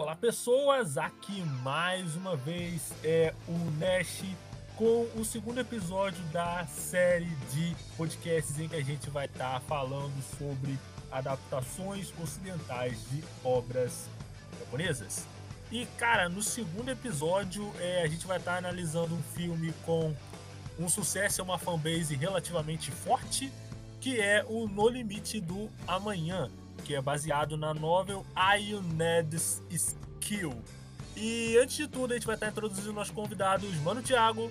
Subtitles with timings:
[0.00, 4.24] Olá pessoas, aqui mais uma vez é o Nash
[4.74, 9.60] com o segundo episódio da série de podcasts em que a gente vai estar tá
[9.60, 10.78] falando sobre
[11.12, 14.08] adaptações ocidentais de obras
[14.58, 15.26] japonesas.
[15.70, 20.16] E cara, no segundo episódio é, a gente vai estar tá analisando um filme com
[20.78, 23.52] um sucesso e uma fanbase relativamente forte,
[24.00, 28.24] que é o No Limite do Amanhã, que é baseado na novel
[28.58, 30.54] Ioned's Skill.
[31.16, 34.50] E antes de tudo, a gente vai estar introduzindo nossos convidados, Mano Thiago.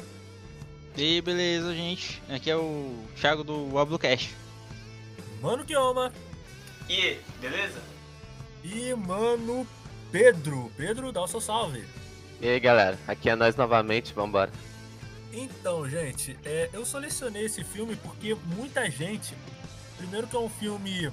[0.96, 2.22] E aí, beleza, gente?
[2.30, 4.36] Aqui é o Thiago do Wablucast.
[5.42, 6.12] Mano Kioma.
[6.90, 7.82] E beleza?
[8.64, 9.66] E Mano
[10.12, 10.72] Pedro.
[10.76, 11.84] Pedro, dá o seu salve.
[12.42, 12.98] E aí, galera?
[13.08, 14.52] Aqui é nós novamente, vambora.
[15.32, 19.34] Então, gente, é, eu selecionei esse filme porque muita gente.
[19.98, 21.12] Primeiro, que é um filme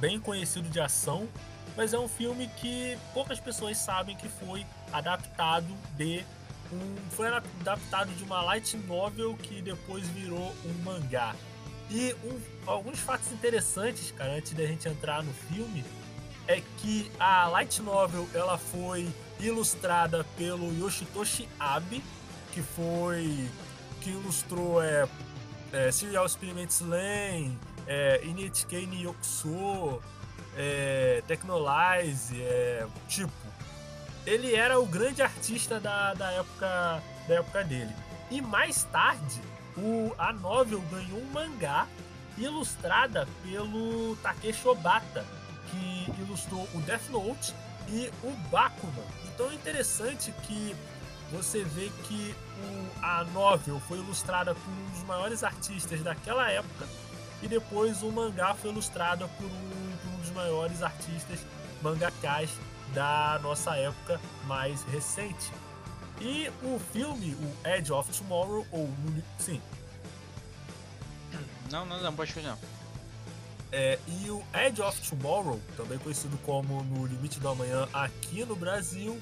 [0.00, 1.28] bem conhecido de ação,
[1.76, 5.66] mas é um filme que poucas pessoas sabem que foi adaptado
[5.96, 6.24] de
[6.72, 11.34] um, foi adaptado de uma light novel que depois virou um mangá.
[11.90, 15.84] E um, alguns fatos interessantes, cara, antes da gente entrar no filme,
[16.48, 19.08] é que a light novel ela foi
[19.38, 22.02] ilustrada pelo Yoshitoshi Abe,
[22.52, 23.48] que foi
[24.00, 25.08] que ilustrou é,
[25.72, 28.88] é Serial Experiments Lane, é, NHK
[30.56, 33.32] é, Technolize, é, tipo,
[34.24, 37.94] ele era o grande artista da, da, época, da época dele.
[38.30, 39.40] E mais tarde,
[39.76, 41.86] o, a novel ganhou um mangá
[42.36, 45.24] ilustrada pelo Takeshi Obata,
[45.70, 47.54] que ilustrou o Death Note
[47.88, 49.06] e o Bakuman.
[49.26, 50.74] Então é interessante que
[51.30, 56.86] você vê que o, a novel foi ilustrada por um dos maiores artistas daquela época
[57.42, 61.40] e depois o mangá foi ilustrado por um, por um dos maiores artistas
[61.82, 62.50] mangakás
[62.94, 65.52] da nossa época mais recente.
[66.20, 68.88] E o filme, o Edge of Tomorrow, ou
[69.38, 69.60] sim.
[71.70, 72.58] Não, não, não, pode não.
[73.70, 78.56] É, e o Edge of Tomorrow, também conhecido como No Limite do Amanhã aqui no
[78.56, 79.20] Brasil,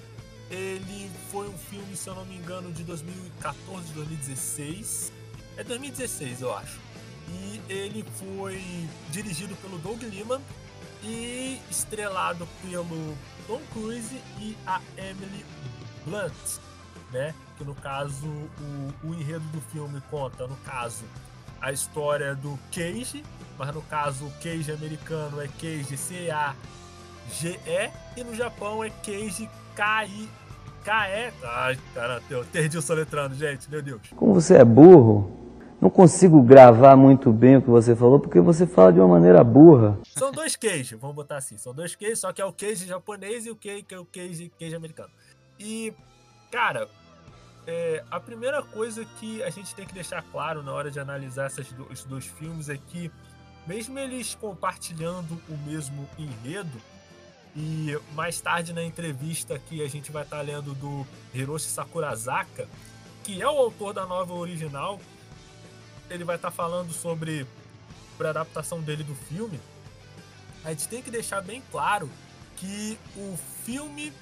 [0.50, 5.12] ele foi um filme, se eu não me engano, de 2014, 2016.
[5.56, 6.78] É 2016, eu acho
[7.28, 8.62] e ele foi
[9.10, 10.40] dirigido pelo Doug Liman
[11.02, 15.44] e estrelado pelo Tom Cruise e a Emily
[16.04, 16.32] Blunt,
[17.12, 17.34] né?
[17.56, 21.04] Que no caso o, o enredo do filme conta, no caso,
[21.60, 23.24] a história do Cage,
[23.58, 30.28] mas no caso o Cage americano é Cage C-A-G-E e no Japão é Cage K-I
[30.84, 31.32] K-E.
[31.42, 34.02] Ai, cara, eu perdi o soletrando, gente, meu Deus.
[34.14, 35.43] Como você é burro,
[35.84, 39.44] não consigo gravar muito bem o que você falou, porque você fala de uma maneira
[39.44, 39.98] burra.
[40.16, 41.58] São dois queijos, vamos botar assim.
[41.58, 44.04] São dois queijos, só que é o queijo japonês e o queijo, que é o
[44.06, 45.10] queijo, queijo americano.
[45.60, 45.92] E,
[46.50, 46.88] cara,
[47.66, 51.48] é, a primeira coisa que a gente tem que deixar claro na hora de analisar
[51.48, 53.12] esses dois, dois filmes é que,
[53.66, 56.80] mesmo eles compartilhando o mesmo enredo,
[57.54, 62.66] e mais tarde na entrevista que a gente vai estar lendo do Hiroshi Sakurazaka,
[63.22, 64.98] que é o autor da nova original,
[66.10, 67.46] ele vai estar tá falando sobre,
[68.20, 69.60] a adaptação dele do filme,
[70.64, 72.10] a gente tem que deixar bem claro
[72.56, 74.12] que o filme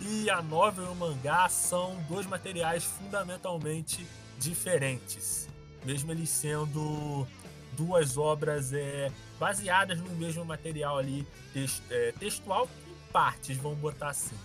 [0.00, 4.06] e a novel e o mangá são dois materiais fundamentalmente
[4.38, 5.48] diferentes,
[5.84, 7.26] mesmo eles sendo
[7.72, 14.08] duas obras é, baseadas no mesmo material ali text, é, textual em partes, vamos botar
[14.08, 14.36] assim,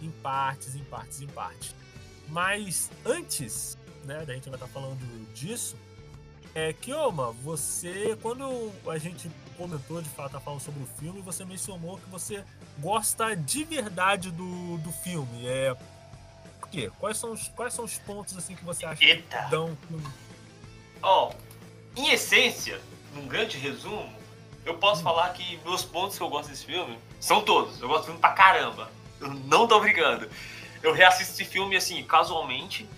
[0.00, 1.74] em partes, em partes, em partes.
[2.28, 4.98] Mas antes, né, da gente vai estar falando
[5.32, 5.76] disso,
[6.56, 11.44] é, Kioma, você, quando a gente comentou de fato, tá falando sobre o filme, você
[11.44, 12.42] mencionou que você
[12.78, 15.46] gosta de verdade do, do filme.
[15.46, 15.76] É,
[16.58, 16.90] por quê?
[16.98, 19.42] Quais são, os, quais são os pontos assim que você acha Eita.
[19.42, 19.76] que dão.
[21.02, 22.80] Ó, oh, em essência,
[23.14, 24.10] num grande resumo,
[24.64, 25.04] eu posso hum.
[25.04, 27.82] falar que meus pontos que eu gosto desse filme são todos.
[27.82, 28.90] Eu gosto do filme pra caramba.
[29.20, 30.26] Eu não tô brincando.
[30.82, 32.88] Eu reassisto esse filme assim, casualmente.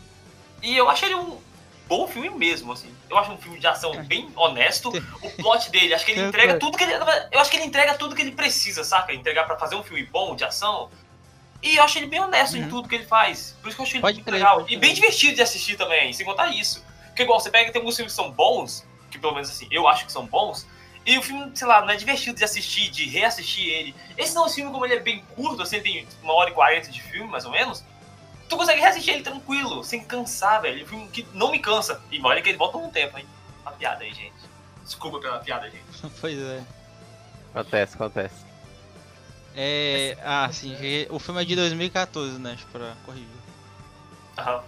[0.62, 1.40] E eu achei ele um,
[1.88, 2.94] bom filme mesmo, assim.
[3.10, 4.02] Eu acho um filme de ação é.
[4.02, 4.90] bem honesto.
[5.22, 6.92] O plot dele, acho que ele entrega tudo que ele.
[7.32, 9.12] Eu acho que ele entrega tudo que ele precisa, saca?
[9.12, 10.90] Entregar para fazer um filme bom de ação.
[11.62, 12.62] E eu acho ele bem honesto uhum.
[12.62, 13.56] em tudo que ele faz.
[13.60, 14.64] Por isso que eu acho ele muito legal.
[14.68, 16.84] E bem divertido de assistir também, sem contar isso.
[17.06, 19.88] Porque igual, você pega tem alguns filmes que são bons, que pelo menos assim, eu
[19.88, 20.68] acho que são bons.
[21.04, 23.94] E o filme, sei lá, não é divertido de assistir, de reassistir ele.
[24.16, 26.52] Esse não é um filme como ele é bem curto, assim, tem uma hora e
[26.52, 27.82] quarenta de filme, mais ou menos
[28.48, 30.84] tu consegue reassistir ele tranquilo, sem cansar, velho.
[30.84, 32.00] Um filme que não me cansa.
[32.10, 33.26] E olha que ele volta um tempo, hein?
[33.62, 34.34] Uma piada aí, gente.
[34.82, 35.84] Desculpa pela piada, gente.
[36.20, 36.64] pois é.
[37.54, 38.46] Acontece, acontece.
[39.54, 40.16] É.
[40.22, 40.76] Ah, sim.
[41.10, 42.56] O filme é de 2014, né?
[42.72, 43.28] Pra corrigir.
[44.38, 44.62] Aham.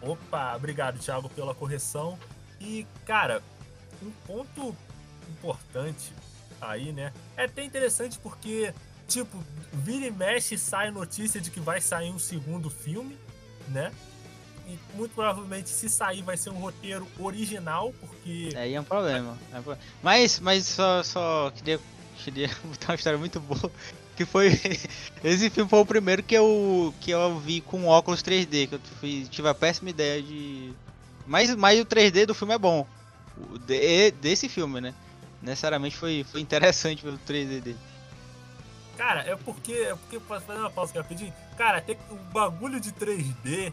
[0.00, 2.18] Opa, obrigado, Thiago, pela correção.
[2.60, 3.42] E, cara,
[4.02, 4.76] um ponto
[5.28, 6.12] importante
[6.60, 7.12] aí, né?
[7.36, 8.72] É até interessante porque,
[9.12, 9.42] tipo,
[9.72, 13.16] vira e mexe sai notícia de que vai sair um segundo filme,
[13.68, 13.92] né?
[14.66, 18.50] E muito provavelmente, se sair, vai ser um roteiro original, porque.
[18.56, 19.36] Aí é um problema.
[19.52, 19.82] é um problema.
[20.02, 21.80] Mas, mas só, só queria,
[22.24, 23.70] queria botar uma história muito boa.
[24.16, 24.48] Que foi.
[25.24, 28.68] Esse filme foi o primeiro que eu, que eu vi com óculos 3D.
[28.68, 30.72] Que eu fui, tive a péssima ideia de.
[31.26, 32.86] Mas, mas o 3D do filme é bom.
[33.66, 34.94] De- desse filme, né?
[35.40, 37.78] Necessariamente foi, foi interessante pelo 3D dele.
[39.02, 39.72] Cara, é porque.
[39.72, 40.20] É porque.
[40.20, 41.32] Posso fazer uma pausa rapidinho?
[41.58, 43.72] Cara, tem o bagulho de 3D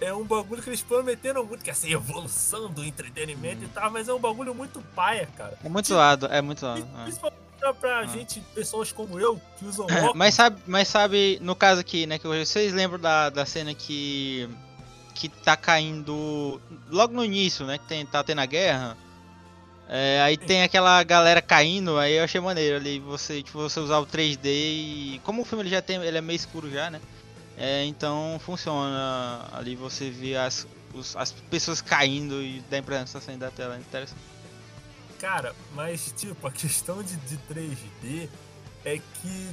[0.00, 3.88] é um bagulho que eles prometeram muito, que é essa evolução do entretenimento e tal,
[3.90, 5.56] mas é um bagulho muito paia, cara.
[5.62, 6.84] É muito zoado, é muito zoado.
[6.98, 7.02] É.
[7.04, 8.06] Principalmente pra, pra Ah.
[8.06, 10.14] gente, pessoas como eu, que usam óculos.
[10.16, 14.48] Mas sabe, mas sabe, no caso aqui, né, que vocês lembram da, da cena que
[15.14, 16.60] que tá caindo
[16.90, 18.96] logo no início, né, que tem, tá tendo a guerra.
[19.94, 23.98] É, aí tem aquela galera caindo, aí eu achei maneiro ali você, tipo, você usar
[23.98, 26.98] o 3D e como o filme ele já tem, ele é meio escuro já, né?
[27.58, 33.26] É, então funciona ali você vê as os- as pessoas caindo e dá impressão tá
[33.26, 34.20] saindo da tela, interessante.
[35.18, 38.28] Cara, mas tipo, a questão de, de 3D
[38.86, 39.50] é que,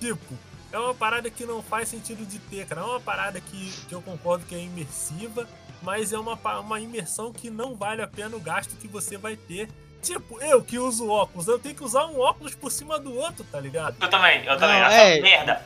[0.00, 0.34] tipo,
[0.70, 2.82] é uma parada que não faz sentido de ter, cara.
[2.82, 5.48] É uma parada que, que eu concordo que é imersiva,
[5.82, 9.36] mas é uma, uma imersão que não vale a pena o gasto que você vai
[9.36, 9.68] ter.
[10.00, 13.44] Tipo, eu que uso óculos, eu tenho que usar um óculos por cima do outro,
[13.50, 13.96] tá ligado?
[14.00, 14.78] Eu também, eu também.
[14.80, 15.62] Não, Essa é, merda.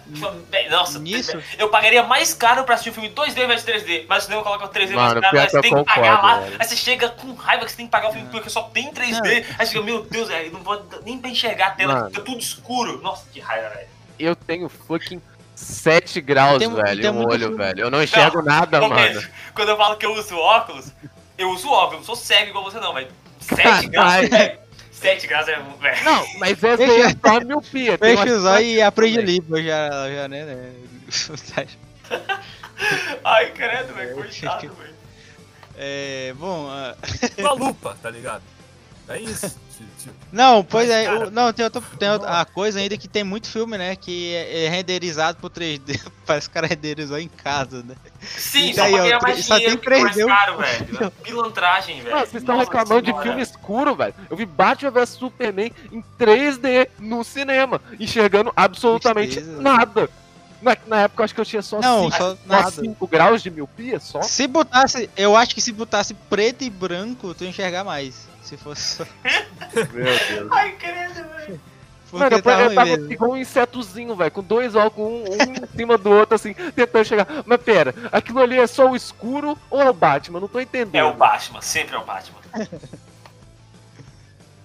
[0.71, 4.07] Nossa, nisso- eu pagaria mais caro pra assistir o filme 2D ao invés de 3D.
[4.09, 6.39] Mas o cinema coloca o 3D mais caro, aí você tem que pagar lá.
[6.41, 6.57] velho.
[6.59, 8.31] Aí você chega com raiva que você tem que pagar o filme É.
[8.31, 9.45] porque só tem 3D.
[9.59, 12.09] Aí você fica, meu Deus, velho, não vou nem pra enxergar a tela, Mano.
[12.09, 13.03] fica tudo escuro.
[13.03, 13.89] Nossa, que raiva, velho.
[14.19, 15.21] Eu tenho fucking
[15.55, 17.57] 7 graus, Tem- velho, tem no muito olho, filme.
[17.57, 17.81] velho.
[17.81, 18.95] Eu não enxergo nada, Ô, mano.
[18.97, 20.93] Pedro, Quando eu falo que eu uso óculos,
[21.39, 23.09] eu uso óculos, eu não sou cego igual você não, velho.
[23.41, 24.59] 7 graus, velho.
[24.91, 25.57] 7 graus é.
[25.57, 26.05] velho.
[26.05, 27.99] Não, mas essa aí é só miopia.
[27.99, 30.45] Fecha os olhos e aprende língua já, já, né?
[30.45, 30.73] né?
[33.25, 34.93] Ai, credo, velho, coitado, velho.
[35.77, 36.95] É, bom, ah,
[37.39, 38.43] Uma lupa, tá ligado?
[39.09, 39.59] É isso.
[40.33, 43.07] não, pois Mas, é, cara, o- não, tem, outra, tem outra- a coisa ainda que
[43.07, 47.19] tem muito filme, né, que é, é renderizado por 3D, parece que o cara renderizou
[47.19, 47.95] em casa, né?
[48.21, 50.27] Sim, E só daí, ó, pagaria mais tre- só dinheiro, tem é mais 3D.
[50.27, 51.11] caro, velho.
[51.23, 52.15] Pilantragem, velho.
[52.15, 54.15] Mano, vocês estão reclamando de filme escuro, velho.
[54.31, 59.61] Eu vi Batman vs Superman em 3D no cinema, enxergando absolutamente Tristeza.
[59.61, 60.09] nada.
[60.63, 62.73] Na, na época eu acho que eu tinha só Não, 5 só nada.
[63.11, 64.23] graus de miopia, só.
[64.23, 68.31] Se botasse, eu acho que se botasse preto e branco, tu ia enxergar mais.
[68.53, 69.03] Se fosse.
[69.95, 70.53] Meu Deus.
[70.53, 71.61] Ai, credo, velho.
[72.11, 75.67] Porque Mano, eu, tá tava igual um insetozinho, velho, com dois óculos, um, um em
[75.75, 77.27] cima do outro, assim, tentando chegar.
[77.47, 80.39] Mas pera, aquilo ali é só o escuro ou é o Batman?
[80.39, 80.97] Não tô entendendo.
[80.97, 82.41] É o Batman, sempre é o Batman.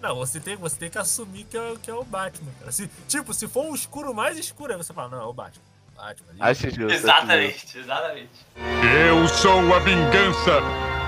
[0.02, 2.72] Não, você tem, você tem que assumir que é, que é o Batman, cara.
[2.72, 5.64] Se, tipo, se for um escuro mais escuro, aí você fala, não, é o Batman.
[5.98, 6.34] Batman.
[6.40, 6.68] Acho justo.
[6.68, 6.94] acho justo.
[6.94, 8.30] Exatamente, exatamente.
[8.56, 10.62] Eu sou a vingança.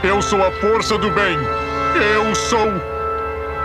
[0.03, 1.37] Eu sou a força do bem.
[2.15, 2.67] Eu sou.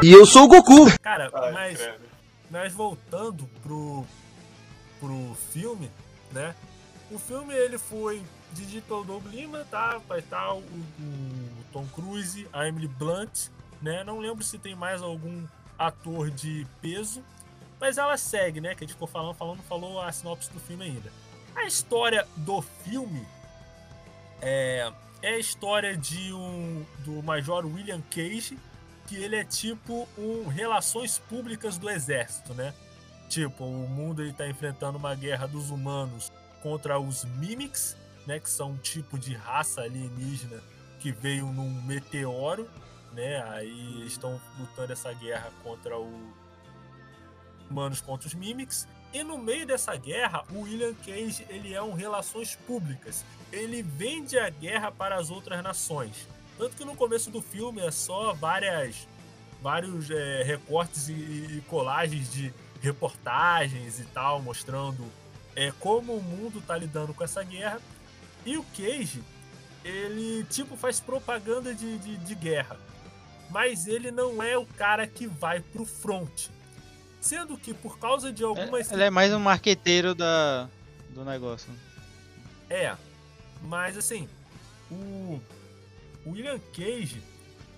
[0.02, 0.98] E eu sou o Goku.
[1.00, 2.04] Cara, Ai, mas, credo.
[2.50, 4.04] mas voltando pro,
[5.00, 5.90] pro filme,
[6.30, 6.54] né?
[7.10, 8.22] O filme ele foi
[8.88, 10.00] Doug Lima, tá?
[10.08, 13.48] Vai estar o, o Tom Cruise, a Emily Blunt,
[13.80, 14.04] né?
[14.04, 15.44] Não lembro se tem mais algum
[15.78, 17.22] ator de peso,
[17.84, 18.74] mas ela segue, né?
[18.74, 21.12] Que a gente ficou falando, falando, falou a sinopse do filme ainda.
[21.54, 23.26] A história do filme
[24.40, 28.58] é, é a história de um do Major William Cage,
[29.06, 32.72] que ele é tipo um relações públicas do exército, né?
[33.28, 38.48] Tipo, o mundo ele tá enfrentando uma guerra dos humanos contra os Mimics, né, que
[38.48, 40.58] são um tipo de raça alienígena
[41.00, 42.66] que veio num meteoro,
[43.12, 43.42] né?
[43.50, 46.43] Aí estão lutando essa guerra contra o
[47.74, 48.86] humanos contra os Mimics.
[49.12, 53.24] E no meio dessa guerra, o William Cage ele é um relações públicas.
[53.52, 56.28] Ele vende a guerra para as outras nações.
[56.56, 59.08] Tanto que no começo do filme é só várias,
[59.60, 65.04] vários é, recortes e, e colagens de reportagens e tal, mostrando
[65.56, 67.80] é, como o mundo tá lidando com essa guerra.
[68.46, 69.22] E o Cage,
[69.84, 72.76] ele tipo faz propaganda de, de, de guerra.
[73.50, 76.48] Mas ele não é o cara que vai pro front.
[77.24, 78.92] Sendo que por causa de algumas.
[78.92, 80.68] Ele é mais um marqueteiro da,
[81.08, 81.72] do negócio.
[82.68, 82.94] É,
[83.62, 84.28] mas assim,
[84.90, 85.40] o
[86.24, 87.22] o William Cage,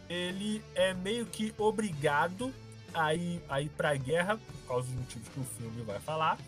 [0.09, 2.53] ele é meio que obrigado
[2.95, 6.39] a ir, a ir pra guerra, por causa dos motivos que o filme vai falar.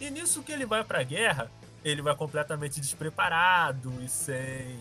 [0.00, 1.50] E nisso que ele vai pra guerra,
[1.84, 4.78] ele vai completamente despreparado e sem.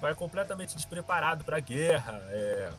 [0.00, 2.20] Vai completamente despreparado pra guerra.
[2.28, 2.72] É.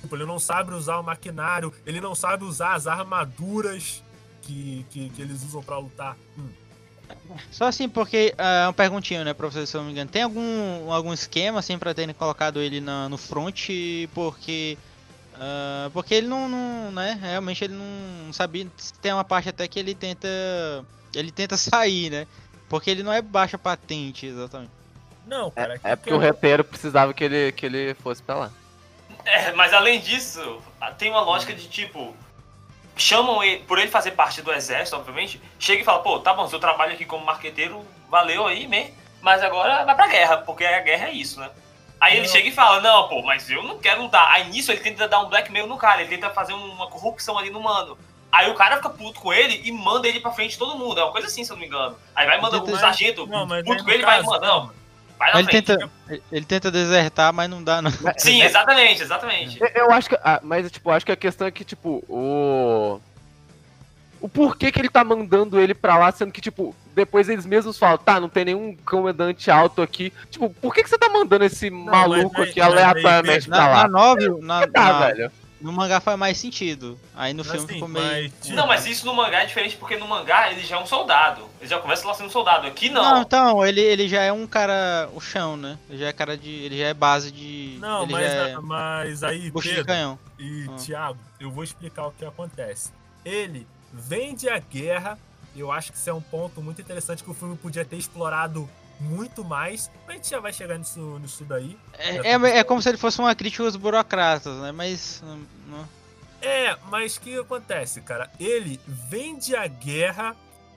[0.00, 4.02] Tipo, ele não sabe usar o maquinário, ele não sabe usar as armaduras
[4.42, 6.16] que, que, que eles usam pra lutar.
[6.38, 6.48] Hum.
[7.50, 10.10] Só assim, porque é uma perguntinha, né, professor, se eu não me engano.
[10.10, 13.68] Tem algum, algum esquema, assim, pra terem colocado ele na, no front?
[14.14, 14.78] Porque.
[15.34, 17.18] ah, porque ele não, não, né?
[17.20, 18.66] Realmente ele não sabia.
[19.00, 20.28] Tem uma parte até que ele tenta.
[21.14, 22.26] Ele tenta sair, né?
[22.68, 24.70] Porque ele não é baixa patente, exatamente.
[25.26, 25.80] Não, cara.
[25.84, 28.50] É, é porque o roteiro precisava que ele, que ele fosse pra lá.
[29.24, 30.62] É, mas além disso,
[30.98, 32.14] tem uma lógica de tipo.
[32.96, 36.46] Chamam ele, por ele fazer parte do exército, obviamente, chega e fala, pô, tá bom,
[36.48, 38.90] seu trabalho aqui como marqueteiro valeu aí, né?
[39.22, 41.50] Mas agora vai pra guerra, porque a guerra é isso, né?
[41.98, 42.32] Aí ele Não.
[42.32, 44.30] chega e fala, não, pô, mas eu não quero lutar.
[44.32, 47.48] Aí nisso ele tenta dar um blackmail no cara, ele tenta fazer uma corrupção ali
[47.50, 47.96] no mano.
[48.32, 51.00] Aí o cara fica puto com ele e manda ele pra frente de todo mundo.
[51.00, 51.96] É uma coisa assim, se eu não me engano.
[52.14, 54.72] Aí vai mandar Tenta- o sargento Não, puto com ele, vai, caso, mano, não.
[55.20, 55.66] Vai na Ele frente.
[55.66, 55.90] tenta,
[56.32, 57.90] ele tenta desertar, mas não dá, não.
[58.16, 59.60] Sim, exatamente, exatamente.
[59.60, 60.16] Eu- Eu acho que.
[60.24, 62.98] ah, mas, tipo, eu acho que a questão é que, tipo, o.
[64.18, 67.78] O porquê que ele tá mandando ele pra lá, sendo que, tipo, depois eles mesmos
[67.78, 70.10] falam, tá, não tem nenhum comandante alto aqui.
[70.30, 73.64] Tipo, por que, que você tá mandando esse maluco mas aqui mas aleatoriamente pra Na,
[73.66, 73.88] na lá?
[73.88, 75.32] novel, na, Tá, na- velho.
[75.60, 76.98] No mangá faz mais sentido.
[77.14, 78.04] Aí no filme Assim, ficou meio.
[78.06, 80.78] mas, tipo, Não, mas isso no mangá é diferente porque no mangá ele já é
[80.80, 81.42] um soldado.
[81.60, 82.66] Ele já começa lá sendo um soldado.
[82.66, 83.22] Aqui Não, não.
[83.22, 85.08] então, ele, ele já é um cara.
[85.14, 85.78] O chão, né?
[85.88, 86.50] Ele já é cara de.
[86.50, 87.76] Ele já é base de.
[87.80, 90.18] Não, ele mas, já é mas aí, de Pedro canhão.
[90.38, 90.76] e Ah.
[90.76, 92.90] Thiago, eu vou explicar o que acontece.
[93.24, 95.18] Ele vende a guerra,
[95.54, 98.68] eu acho que isso é um ponto muito interessante que o filme podia ter explorado
[99.00, 99.90] muito mais.
[100.06, 101.76] Mas a gente já vai chegar nisso, nisso daí.
[101.98, 104.70] É, é, é como se ele fosse uma crítica aos burocratas, né?
[104.72, 105.22] Mas.
[105.66, 105.88] não-
[106.42, 108.30] É, mas o que acontece, cara?
[108.38, 110.34] Ele vende a guerra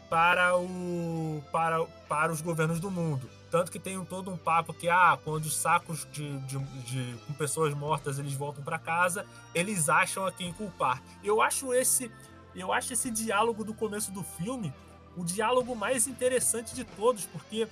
[0.10, 3.30] para o para, para os governos do mundo.
[3.50, 7.15] Tanto que tem um- todo um papo que, ah, quando os sacos de, de, de-
[7.27, 11.01] com pessoas mortas eles voltam para casa, eles acham a quem culpar.
[11.24, 12.12] Eu acho esse
[12.56, 14.72] eu acho esse diálogo do começo do filme
[15.18, 17.68] o diálogo mais interessante de todos, porque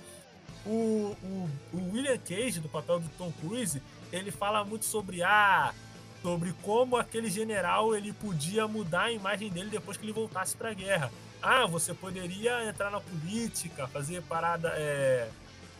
[0.66, 3.82] o, o, o William Cage, do papel do Tom Cruise,
[4.12, 5.74] ele fala muito sobre ah,
[6.22, 10.70] sobre como aquele general ele podia mudar a imagem dele depois que ele voltasse para
[10.70, 11.10] a guerra.
[11.42, 15.28] Ah, você poderia entrar na política, fazer parada, é,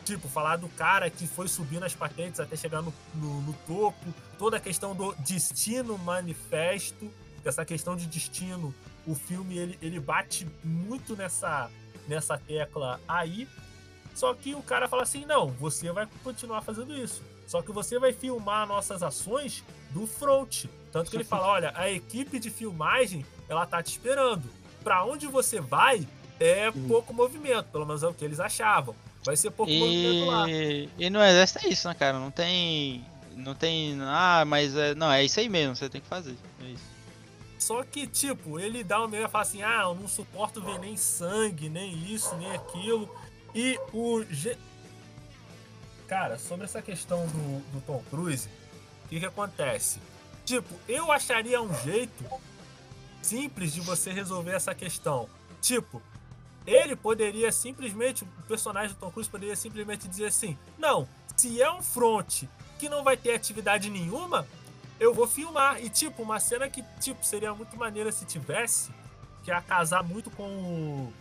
[0.05, 4.13] tipo, falar do cara que foi subindo as patentes até chegar no, no, no topo,
[4.37, 7.09] toda a questão do destino manifesto,
[7.45, 8.75] essa questão de destino,
[9.07, 11.71] o filme ele, ele bate muito nessa,
[12.09, 13.49] nessa tecla aí.
[14.15, 17.23] Só que o cara fala assim: não, você vai continuar fazendo isso.
[17.47, 20.67] Só que você vai filmar nossas ações do front.
[20.91, 24.45] Tanto que ele fala: olha, a equipe de filmagem ela tá te esperando.
[24.83, 26.07] Pra onde você vai
[26.41, 28.95] é pouco movimento, pelo menos é o que eles achavam.
[29.25, 30.51] Vai ser pouco movimento lá.
[30.51, 32.19] E, e no exército é isso, né, cara?
[32.19, 33.05] Não tem.
[33.37, 33.97] Não tem.
[34.03, 34.95] Ah, mas é.
[34.95, 36.37] Não, é isso aí mesmo, você tem que fazer.
[36.61, 36.93] É isso.
[37.59, 40.81] Só que, tipo, ele dá um meio e fala assim: ah, eu não suporto ver
[40.81, 43.09] nem sangue, nem isso, nem aquilo.
[43.55, 44.25] E o.
[44.31, 44.59] Ge-
[46.09, 48.49] Cara, sobre essa questão do, do Tom Cruise,
[49.05, 49.99] o que, que acontece?
[50.45, 52.25] Tipo, eu acharia um jeito
[53.23, 55.29] simples de você resolver essa questão.
[55.61, 56.03] Tipo,
[56.67, 61.73] ele poderia simplesmente, o personagem do Tom Cruise poderia simplesmente dizer assim: não, se é
[61.73, 62.45] um front
[62.79, 64.47] que não vai ter atividade nenhuma,
[65.01, 65.83] eu vou filmar.
[65.83, 68.91] E, tipo, uma cena que, tipo, seria muito maneira se tivesse,
[69.45, 71.13] que ia casar muito com o,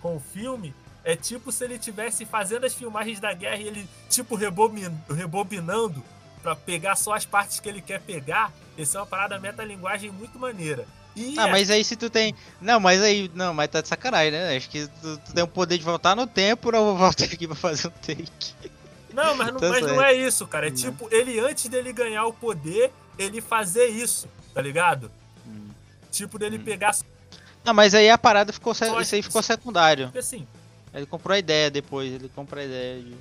[0.00, 3.88] com o filme, é tipo se ele tivesse fazendo as filmagens da guerra e ele,
[4.08, 6.02] tipo, rebobin, rebobinando
[6.42, 8.52] pra pegar só as partes que ele quer pegar.
[8.76, 10.86] Isso é uma parada metalinguagem muito maneira.
[11.16, 12.34] E Ah, mas aí se tu tem.
[12.60, 13.30] Não, mas aí.
[13.34, 14.56] Não, mas tá de sacanagem, né?
[14.56, 17.46] Acho que tu, tu tem o poder de voltar no tempo, não vou voltar aqui
[17.46, 18.54] pra fazer um take.
[19.12, 20.68] Não, mas, não, Tá mas não é isso, cara.
[20.68, 20.76] É Não.
[20.76, 25.10] tipo, ele antes dele ganhar o poder, ele fazer isso, tá ligado?
[26.10, 26.96] Tipo, dele pegar.
[27.64, 28.74] Não, mas aí a parada ficou.
[28.74, 30.06] Só Isso aí ficou secundário.
[30.06, 30.46] Porque assim,
[30.92, 33.16] Ele comprou a ideia depois, ele compra a ideia de.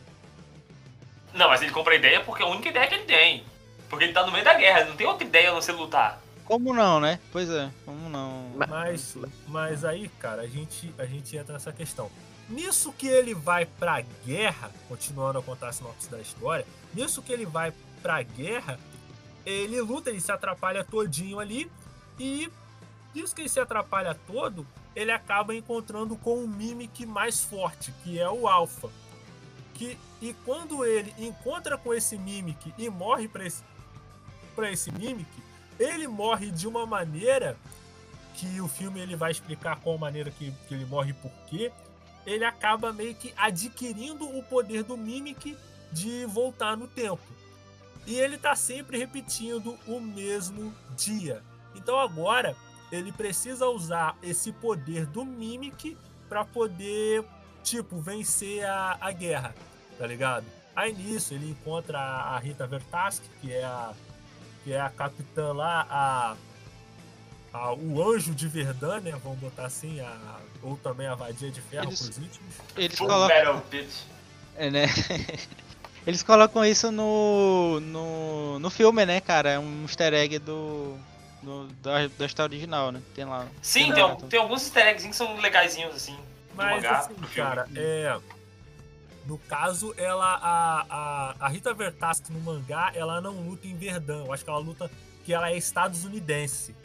[1.33, 3.43] Não, mas ele compra a ideia porque é a única ideia que ele tem.
[3.89, 5.73] Porque ele tá no meio da guerra, ele não tem outra ideia a não ser
[5.73, 6.21] lutar.
[6.45, 7.19] Como não, né?
[7.31, 8.51] Pois é, como não.
[8.55, 9.15] Mas,
[9.47, 12.09] mas aí, cara, a gente, a gente entra nessa questão.
[12.49, 17.31] Nisso que ele vai pra guerra, continuando a contar a sinopse da história, nisso que
[17.31, 17.71] ele vai
[18.01, 18.79] pra guerra,
[19.45, 21.69] ele luta, ele se atrapalha todinho ali,
[22.19, 22.49] e
[23.13, 24.65] nisso que ele se atrapalha todo,
[24.95, 28.89] ele acaba encontrando com um Mimic mais forte, que é o Alpha.
[29.73, 33.63] Que, e quando ele encontra com esse Mimic e morre pra esse,
[34.71, 35.29] esse Mimic,
[35.79, 37.57] ele morre de uma maneira
[38.35, 41.71] que o filme ele vai explicar qual maneira que, que ele morre e por quê,
[42.25, 45.57] ele acaba meio que adquirindo o poder do Mimic
[45.91, 47.21] de voltar no tempo.
[48.05, 51.43] E ele tá sempre repetindo o mesmo dia.
[51.75, 52.55] Então agora
[52.91, 57.23] ele precisa usar esse poder do Mimic para poder,
[57.63, 59.53] tipo, vencer a, a guerra,
[59.97, 60.45] tá ligado?
[60.75, 63.91] Aí nisso ele encontra a a Rita Vertask, que é a,
[64.63, 66.35] que é a capitã lá, a,
[67.53, 69.11] a- o anjo de Verdun, né?
[69.23, 72.53] Vamos botar assim, a, ou também a vadia de ferro Eles- pros íntimos.
[72.77, 73.63] Eles colocam.
[74.55, 74.85] É, né?
[76.07, 79.51] Eles colocam isso no, no, no filme, né, cara?
[79.51, 80.97] É um easter egg do,
[81.41, 83.01] do- da, da história original, né?
[83.15, 83.47] Tem lá.
[83.61, 86.17] Sim, Tem tem, lá, al- tem alguns easter eggs que são legaisinhos, assim.
[86.55, 88.17] Mas mangá assim, cara, é.
[89.25, 90.35] No caso, ela.
[90.41, 94.25] A, a, a Rita Vertask no mangá, ela não luta em Verdun.
[94.25, 94.89] Eu acho que ela luta.
[95.23, 96.75] Que ela é estadunidense.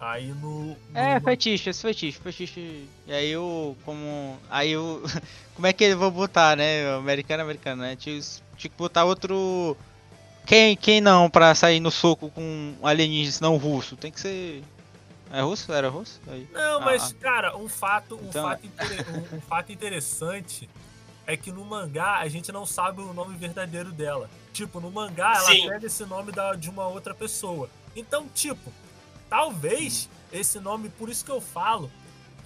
[0.00, 0.68] Aí no.
[0.70, 2.88] no É, fetiche, esse fetiche, fetiche.
[3.06, 3.76] E aí o.
[3.84, 4.38] Como.
[4.50, 5.02] Aí o.
[5.54, 6.92] Como é que eles vão botar, né?
[6.96, 7.94] Americano, americano, né?
[7.94, 8.18] Tinha,
[8.56, 9.76] tinha que botar outro.
[10.46, 13.96] Quem, quem não pra sair no soco com alienígenas não russo?
[13.96, 14.62] Tem que ser.
[15.32, 15.72] É russo?
[15.72, 16.20] Era russo?
[16.28, 16.46] Aí.
[16.52, 20.68] Não, Ah, mas, cara, um fato, um, Então- fato intere- um- um fato interessante
[21.26, 24.28] é que no mangá a gente não sabe o nome verdadeiro dela.
[24.52, 25.68] Tipo, no mangá ela Sim.
[25.68, 27.70] pega esse nome da, de uma outra pessoa.
[27.96, 28.70] Então, tipo,
[29.30, 31.90] talvez esse nome, por isso que eu falo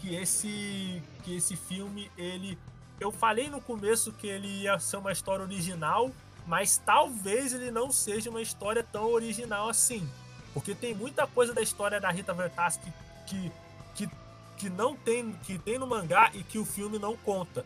[0.00, 2.56] que esse que esse filme ele
[3.00, 6.10] eu falei no começo que ele ia ser uma história original,
[6.46, 10.08] mas talvez ele não seja uma história tão original assim.
[10.54, 12.80] Porque tem muita coisa da história da Rita Vertask
[13.26, 13.52] que,
[13.94, 14.08] que,
[14.56, 17.64] que não tem, que tem no mangá e que o filme não conta.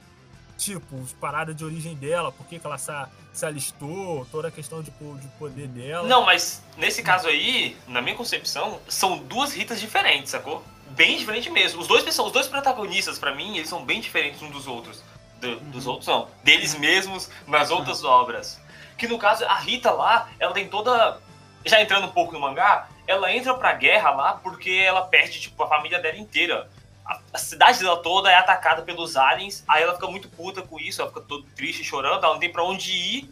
[0.58, 2.92] Tipo, os paradas de origem dela, por que que ela se,
[3.32, 6.06] se alistou, toda a questão de, de poder dela.
[6.06, 10.62] Não, mas nesse caso aí, na minha concepção, são duas Ritas diferentes, sacou?
[10.90, 11.80] Bem diferente mesmo.
[11.80, 15.02] Os dois, os dois protagonistas, pra mim, eles são bem diferentes uns dos outros.
[15.40, 16.28] Do- dos outros não.
[16.44, 18.60] Deles mesmos nas outras obras.
[19.00, 21.18] Que no caso, a Rita lá, ela tem toda.
[21.64, 25.62] Já entrando um pouco no mangá, ela entra pra guerra lá porque ela perde, tipo,
[25.62, 26.68] a família dela inteira.
[27.06, 30.78] A, a cidade dela toda é atacada pelos aliens, aí ela fica muito puta com
[30.78, 33.30] isso, ela fica toda triste, chorando, ela não tem pra onde ir.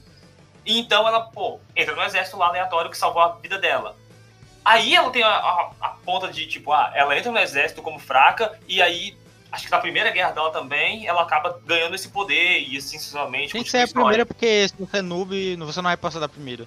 [0.64, 3.94] E então ela, pô, entra no exército lá aleatório que salvou a vida dela.
[4.64, 7.98] Aí ela tem a, a- a ponta de, tipo, ah, ela entra no exército como
[7.98, 9.16] fraca, e aí,
[9.53, 13.53] acho que na primeira guerra dela também, ela acaba ganhando esse poder, e assim sucessivamente.
[13.53, 16.29] Tem que ser a primeira porque se você é noob, você não vai passar da
[16.29, 16.67] primeira.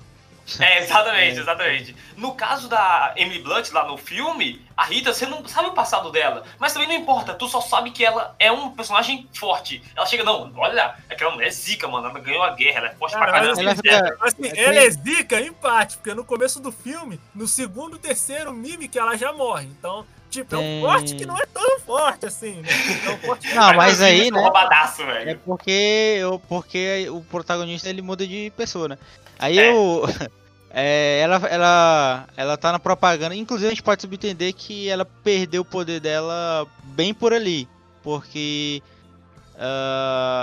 [0.59, 1.41] É, exatamente, É.
[1.41, 1.95] exatamente.
[2.17, 6.11] No caso da Emily Blunt, lá no filme, a Rita, você não sabe o passado
[6.11, 6.43] dela.
[6.59, 9.81] Mas também não importa, tu só sabe que ela é um personagem forte.
[9.95, 12.09] Ela chega, não, olha, aquela mulher é zica, mano.
[12.09, 13.61] Ela ganhou a guerra, ela é forte pra Caralho, caramba.
[13.61, 17.97] ela fica- Assim, É, ela é zica, empate, porque no começo do filme, no segundo,
[17.99, 19.67] terceiro mime que ela já morre.
[19.67, 22.69] Então, tipo, é um Tem- forte que não é tão forte assim, né?
[23.05, 24.39] É um forte que Não, mas aí, né?
[24.39, 25.39] roubadaço, É velho.
[25.45, 28.97] porque, eu, porque o protagonista ele muda de pessoa, né?
[29.37, 29.71] Aí É.
[29.71, 30.03] eu.
[30.73, 33.35] é, ela, ela, ela tá na propaganda.
[33.35, 37.67] Inclusive a gente pode subentender que ela perdeu o poder dela bem por ali.
[38.01, 38.81] Porque.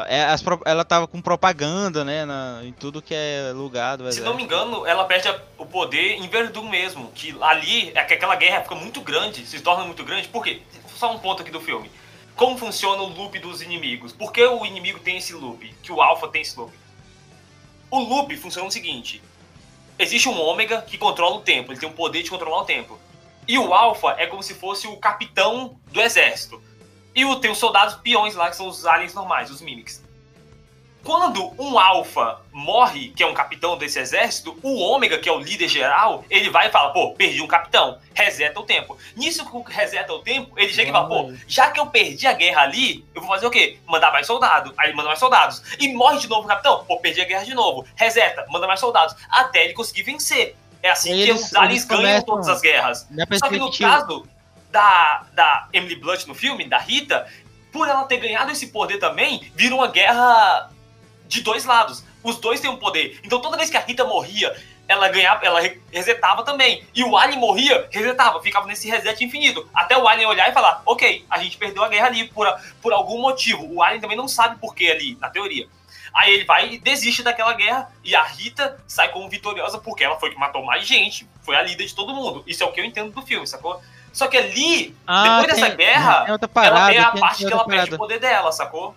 [0.09, 2.25] É, as ela tava com propaganda, né?
[2.25, 6.29] na- em tudo que é lugar Se não me engano, ela perde o poder em
[6.29, 7.11] Verdun mesmo.
[7.15, 10.29] Que ali, é que aquela guerra fica muito grande, se torna muito grande.
[10.29, 10.63] Por quê?
[10.97, 11.91] Só um ponto aqui do filme.
[12.37, 14.13] Como funciona o loop dos inimigos?
[14.13, 15.75] Por que o inimigo tem esse loop?
[15.83, 16.73] Que o Alpha tem esse loop?
[17.91, 19.21] O loop funciona o seguinte:
[19.99, 22.99] existe um ômega que controla o tempo, ele tem o poder de controlar o tempo.
[23.49, 26.63] E o Alpha é como se fosse o capitão do exército.
[27.19, 30.01] E o, tem os soldados peões lá, que são os aliens normais, os mimics.
[31.03, 35.41] Quando um alfa morre, que é um capitão desse exército, o ômega, que é o
[35.41, 38.97] líder geral, ele vai e fala, pô, perdi um capitão, reseta o tempo.
[39.17, 42.35] Nisso que reseta o tempo, ele chega e fala, pô, já que eu perdi a
[42.35, 43.81] guerra ali, eu vou fazer o quê?
[43.85, 44.73] Mandar mais soldado.
[44.79, 45.61] Aí ele manda mais soldados.
[45.81, 47.85] E morre de novo o capitão, pô, perdi a guerra de novo.
[47.97, 49.17] Reseta, manda mais soldados.
[49.29, 50.55] Até ele conseguir vencer.
[50.81, 53.09] É assim que os aliens ganham todas as guerras.
[53.41, 54.25] Só que no caso
[54.71, 57.27] da, da Emily Blunt no filme, da Rita,
[57.73, 60.71] por ela ter ganhado esse poder também, vira uma guerra
[61.27, 62.05] de dois lados.
[62.23, 63.21] Os dois têm um poder.
[63.23, 64.55] Então toda vez que a Rita morria,
[64.87, 66.83] ela ganhava, ela re- resetava também.
[66.95, 69.69] E o Alien morria, resetava, ficava nesse reset infinito.
[69.75, 72.47] Até o Alien olhar e falar, ok, a gente perdeu a guerra ali por,
[72.81, 73.67] por algum motivo.
[73.73, 75.69] O Alien também não sabe por que ali, na teoria.
[76.15, 80.19] Aí ele vai e desiste daquela guerra e a Rita sai como vitoriosa porque ela
[80.19, 82.43] foi que matou mais gente, foi a líder de todo mundo.
[82.47, 83.81] Isso é o que eu entendo do filme, sacou?
[84.19, 87.21] Só que ali, Ah, depois dessa tem- guerra, tem outra parada, ela tem a tem-
[87.21, 88.93] parte tem que ela perde o poder dela, sacou?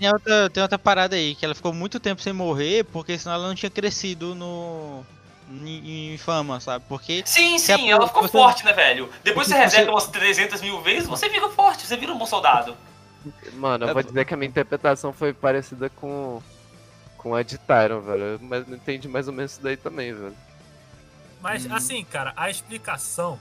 [0.00, 3.36] Tem outra, tem outra parada aí, que ela ficou muito tempo sem morrer, porque senão
[3.36, 5.06] ela não tinha crescido no.
[5.48, 6.84] em, em fama, sabe?
[6.88, 7.22] Porque.
[7.24, 9.08] Sim, se a- sim, ela ficou você- forte, né, velho?
[9.22, 12.26] Depois você reseta você- umas 300 mil vezes, você fica forte, você vira um bom
[12.26, 12.76] soldado.
[13.52, 16.42] Mano, eu É, vou dizer que a minha interpretação foi parecida com.
[17.16, 18.38] com a de Tyron, velho.
[18.42, 20.34] Mas não entendi mais ou menos isso daí também, velho.
[21.40, 23.38] Mas assim, cara, a explicação.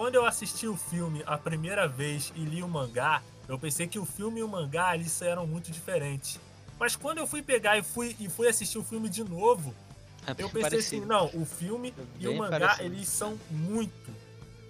[0.00, 3.98] Quando eu assisti o filme a primeira vez e li o mangá, eu pensei que
[3.98, 6.40] o filme e o mangá eles eram muito diferentes.
[6.78, 9.74] Mas quando eu fui pegar e fui, e fui assistir o filme de novo,
[10.26, 11.02] É eu pensei parecido.
[11.02, 12.94] assim, não, o filme e o mangá, parecido.
[12.94, 14.10] eles são muito,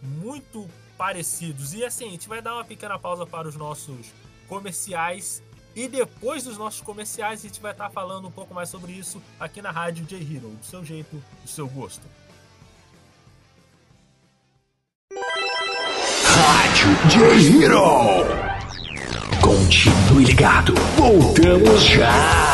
[0.03, 1.75] muito parecidos.
[1.75, 4.12] E assim, a gente vai dar uma pequena pausa para os nossos
[4.49, 5.45] comerciais.
[5.77, 9.23] E depois dos nossos comerciais, a gente vai estar falando um pouco mais sobre isso
[9.38, 12.03] aqui na Rádio J Hero, do seu jeito, do seu gosto.
[16.50, 18.26] Rádio J-Hero.
[19.40, 20.74] Continue ligado.
[20.96, 22.49] Voltamos já.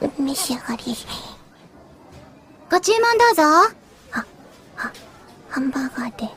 [0.00, 0.82] 召し上がり
[2.70, 3.42] ご注文どうぞ。
[3.42, 4.26] は、
[4.76, 4.92] は、
[5.48, 6.28] ハンバーガーで。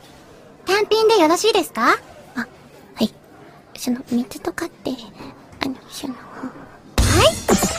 [0.65, 1.95] 単品でよろしいですか？
[2.36, 2.48] あ、
[2.95, 3.12] はい。
[3.76, 4.91] その水とかって
[5.62, 6.13] あのその。
[6.13, 7.79] A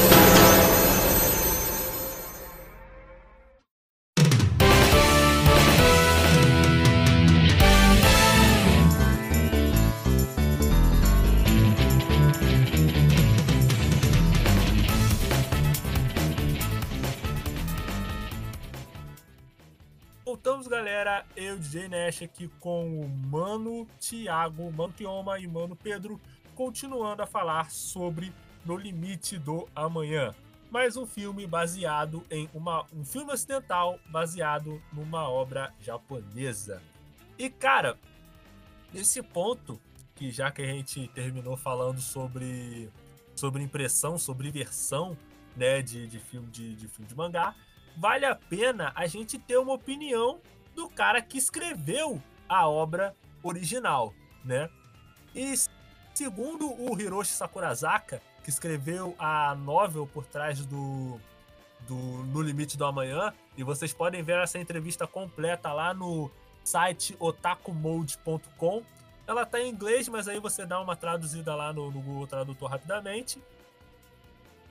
[21.91, 26.21] Nash, aqui com o Mano Thiago, Mano Tioma e Mano Pedro,
[26.55, 28.31] continuando a falar sobre
[28.63, 30.33] No Limite do Amanhã.
[30.71, 36.81] Mais um filme baseado em uma, um filme ocidental baseado numa obra japonesa.
[37.37, 37.99] E, cara,
[38.93, 39.77] nesse ponto,
[40.15, 42.89] que já que a gente terminou falando sobre,
[43.35, 45.17] sobre impressão, sobre versão
[45.57, 47.53] né, de, de, filme, de, de filme de mangá,
[47.97, 50.39] vale a pena a gente ter uma opinião
[50.75, 54.69] do cara que escreveu a obra original, né?
[55.33, 55.53] E
[56.13, 61.19] segundo o Hiroshi Sakurazaka, que escreveu a novel por trás do,
[61.87, 66.29] do No Limite do Amanhã, e vocês podem ver essa entrevista completa lá no
[66.63, 68.83] site otakumode.com.
[69.27, 72.69] Ela tá em inglês, mas aí você dá uma traduzida lá no, no Google Tradutor
[72.69, 73.41] rapidamente.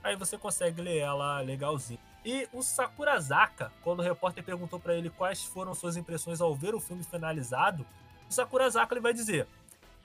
[0.03, 1.99] Aí você consegue ler ela legalzinho.
[2.23, 6.75] E o Sakurazaka, quando o repórter perguntou para ele quais foram suas impressões ao ver
[6.75, 7.85] o filme finalizado,
[8.29, 9.47] o Sakurazaka ele vai dizer: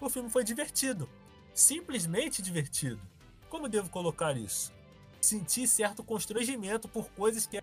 [0.01, 1.09] "O filme foi divertido,
[1.55, 3.01] simplesmente divertido.
[3.49, 4.73] Como devo colocar isso?
[5.21, 7.63] Senti certo constrangimento por coisas que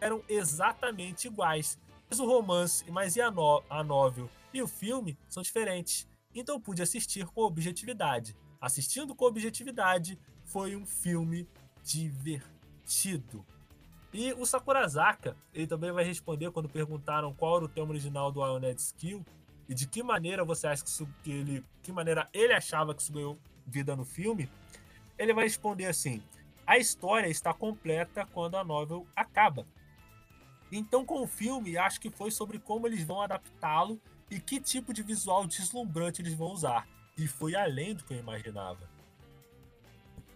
[0.00, 1.78] eram exatamente iguais.
[2.08, 6.06] Mas o romance, mas e a, no a novel e o filme são diferentes.
[6.34, 8.36] Então pude assistir com objetividade.
[8.60, 11.48] Assistindo com objetividade, foi um filme
[11.82, 13.44] divertido.
[14.12, 18.40] E o Sakurazaka, ele também vai responder quando perguntaram qual era o tema original do
[18.40, 19.24] Ioned Skill
[19.68, 23.02] e de que maneira você acha que, isso, que ele, que maneira ele achava que
[23.02, 24.50] isso ganhou vida no filme.
[25.18, 26.22] Ele vai responder assim:
[26.66, 29.66] a história está completa quando a novel acaba.
[30.72, 34.92] Então, com o filme, acho que foi sobre como eles vão adaptá-lo e que tipo
[34.92, 36.86] de visual deslumbrante eles vão usar.
[37.16, 38.97] E foi além do que eu imaginava.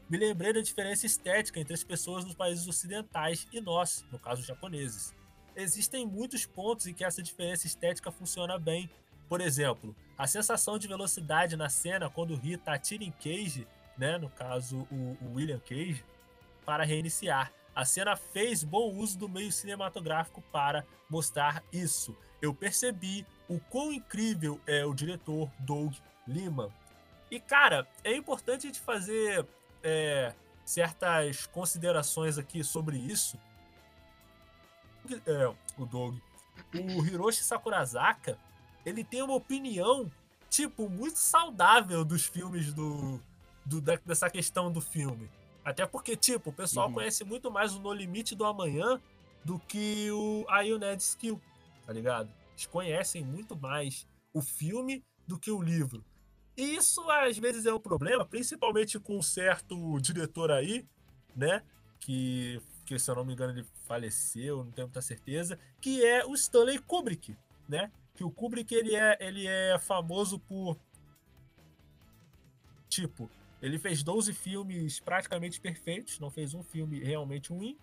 [0.08, 4.42] Me lembrei da diferença estética entre as pessoas dos países ocidentais e nós, no caso
[4.42, 5.14] japoneses.
[5.56, 8.90] Existem muitos pontos em que essa diferença estética funciona bem.
[9.28, 14.18] Por exemplo, a sensação de velocidade na cena quando o Rita atira em Cage, né,
[14.18, 16.04] no caso o, o William Cage,
[16.64, 17.52] para reiniciar.
[17.74, 22.16] A cena fez bom uso do meio cinematográfico para mostrar isso.
[22.40, 25.94] Eu percebi o quão incrível é o diretor Doug
[26.26, 26.70] Liman.
[27.30, 29.46] E cara, é importante a gente fazer
[29.82, 33.38] é, certas considerações aqui sobre isso.
[35.26, 36.16] É, o Doug.
[36.74, 38.38] O Hiroshi Sakurazaka,
[38.84, 40.10] ele tem uma opinião,
[40.48, 43.20] tipo, muito saudável dos filmes do,
[43.64, 45.30] do dessa questão do filme.
[45.64, 46.94] Até porque, tipo, o pessoal uhum.
[46.94, 49.00] conhece muito mais o No Limite do Amanhã
[49.44, 51.40] do que o Ioned Skill,
[51.86, 52.30] tá ligado?
[52.52, 56.04] Eles conhecem muito mais o filme do que o livro.
[56.56, 60.86] E isso às vezes é um problema, principalmente com um certo diretor aí,
[61.34, 61.62] né?
[61.98, 66.24] Que, que se eu não me engano ele faleceu, não tenho muita certeza, que é
[66.24, 67.36] o Stanley Kubrick,
[67.68, 67.90] né?
[68.14, 70.76] Que o Kubrick ele é, ele é famoso por
[72.88, 73.30] tipo,
[73.62, 77.78] ele fez 12 filmes praticamente perfeitos, não fez um filme realmente ruim,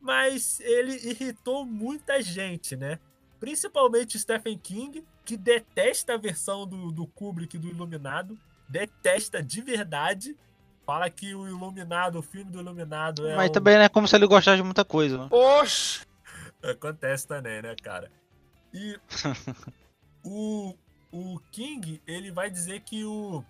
[0.00, 2.98] mas ele irritou muita gente, né?
[3.40, 10.36] Principalmente Stephen King, que detesta a versão do, do Kubrick do Iluminado, detesta de verdade.
[10.84, 13.36] Fala que o Iluminado, o filme do Iluminado é.
[13.36, 13.52] Mas um...
[13.52, 15.28] também não é como se ele gostasse de muita coisa, né?
[15.30, 16.06] Oxi!
[16.62, 18.10] Acontece também, né, cara?
[18.72, 18.98] E
[20.24, 20.74] o,
[21.12, 23.44] o King, ele vai dizer que o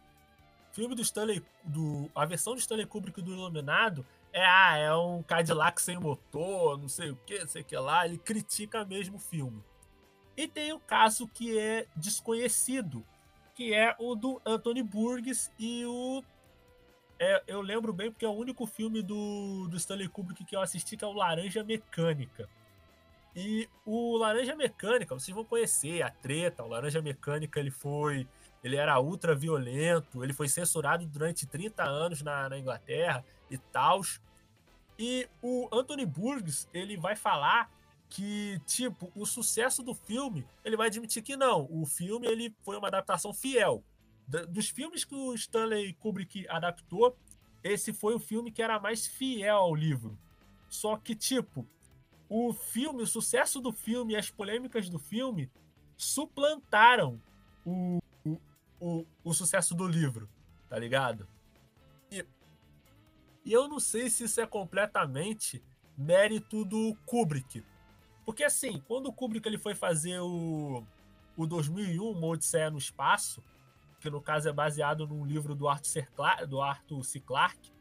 [0.72, 1.44] filme do Stanley.
[1.64, 6.78] Do, a versão do Stanley Kubrick do Iluminado é, ah, é um Cadillac sem motor,
[6.78, 8.06] não sei o que, sei o que lá.
[8.06, 9.62] Ele critica mesmo o filme.
[10.38, 13.04] E tem o caso que é desconhecido,
[13.56, 16.22] que é o do Anthony Burgess e o.
[17.18, 20.60] É, eu lembro bem porque é o único filme do, do Stanley Kubrick que eu
[20.60, 22.48] assisti, que é o Laranja Mecânica.
[23.34, 26.62] E o Laranja Mecânica, vocês vão conhecer a treta.
[26.62, 28.24] O Laranja Mecânica ele foi.
[28.62, 34.02] Ele era ultra violento, ele foi censurado durante 30 anos na, na Inglaterra e tal.
[34.96, 37.68] E o Anthony Burgess ele vai falar
[38.08, 41.68] que, tipo, o sucesso do filme, ele vai admitir que não.
[41.70, 43.84] O filme ele foi uma adaptação fiel.
[44.48, 47.16] dos filmes que o Stanley Kubrick adaptou,
[47.62, 50.18] esse foi o filme que era mais fiel ao livro.
[50.68, 51.66] Só que, tipo,
[52.28, 55.50] o filme, o sucesso do filme e as polêmicas do filme
[55.96, 57.20] suplantaram
[57.64, 58.40] o, o,
[58.80, 60.28] o, o sucesso do livro,
[60.68, 61.26] tá ligado?
[62.10, 62.24] E,
[63.44, 65.62] e eu não sei se isso é completamente
[65.96, 67.64] mérito do Kubrick,
[68.28, 70.84] porque assim, quando o Kubrick ele foi fazer o,
[71.34, 73.42] o 2001, Uma Odisseia no Espaço,
[74.00, 76.02] que no caso é baseado num livro do Arthur, C.
[76.14, 77.20] Clarke, do Arthur C.
[77.20, 77.72] Clarke,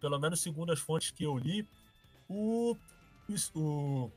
[0.00, 1.68] pelo menos segundo as fontes que eu li,
[2.28, 2.76] o,
[3.54, 4.10] o,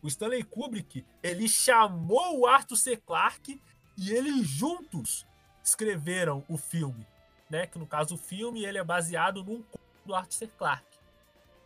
[0.00, 2.96] o Stanley Kubrick ele chamou o Arthur C.
[2.96, 3.60] Clarke
[3.98, 5.26] e eles juntos
[5.62, 7.06] escreveram o filme,
[7.50, 7.66] né?
[7.66, 10.46] Que no caso o filme ele é baseado num conto do Arthur C.
[10.46, 10.98] Clarke.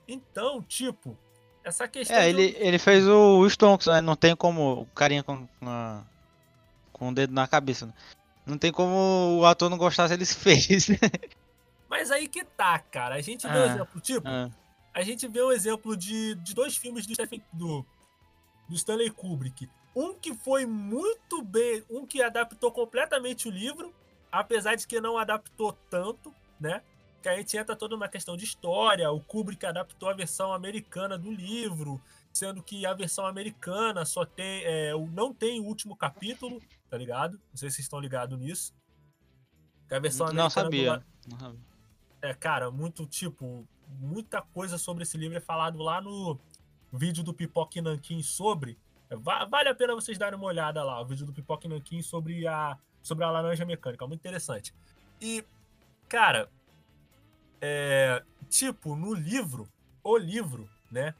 [0.08, 1.16] Então, tipo,
[1.64, 2.16] essa questão.
[2.16, 4.00] É, ele, ele fez o Stonks, né?
[4.00, 4.82] não tem como.
[4.82, 6.02] O carinha com, com,
[6.92, 7.86] com o dedo na cabeça.
[7.86, 7.92] Né?
[8.46, 10.88] Não tem como o ator não gostar se ele fez.
[11.88, 13.16] Mas aí que tá, cara.
[13.16, 14.28] A gente vê um ah, exemplo, tipo.
[14.28, 14.50] Ah.
[14.92, 17.84] A gente vê um exemplo de, de dois filmes do, Stephen, do,
[18.68, 19.68] do Stanley Kubrick.
[19.94, 21.84] Um que foi muito bem.
[21.90, 23.92] Um que adaptou completamente o livro,
[24.32, 26.82] apesar de que não adaptou tanto, né?
[27.20, 29.10] Que a gente entra toda uma questão de história.
[29.10, 32.00] O Kubrick adaptou a versão americana do livro,
[32.32, 34.62] sendo que a versão americana só tem.
[34.64, 37.34] É, não tem o último capítulo, tá ligado?
[37.50, 38.74] Não sei se vocês estão ligados nisso.
[39.88, 40.98] Que a versão não sabia.
[40.98, 41.32] Do...
[41.32, 41.60] não sabia.
[42.22, 43.66] É, cara, muito tipo.
[43.98, 46.38] Muita coisa sobre esse livro é falado lá no
[46.92, 48.78] vídeo do Pipoque Nankin sobre.
[49.10, 52.46] É, vale a pena vocês darem uma olhada lá, o vídeo do Pipoque Nankin sobre
[52.46, 54.06] a, sobre a laranja mecânica.
[54.06, 54.72] Muito interessante.
[55.20, 55.44] E,
[56.08, 56.48] cara,
[57.60, 59.68] é, tipo, no livro,
[60.02, 61.14] o livro, né?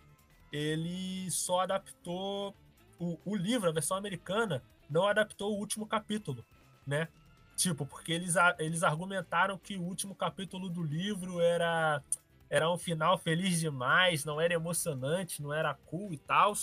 [0.53, 2.55] Ele só adaptou.
[2.99, 6.45] O, o livro, a versão americana, não adaptou o último capítulo,
[6.87, 7.09] né?
[7.57, 12.03] Tipo, porque eles, eles argumentaram que o último capítulo do livro era,
[12.49, 16.55] era um final feliz demais, não era emocionante, não era cool e tal.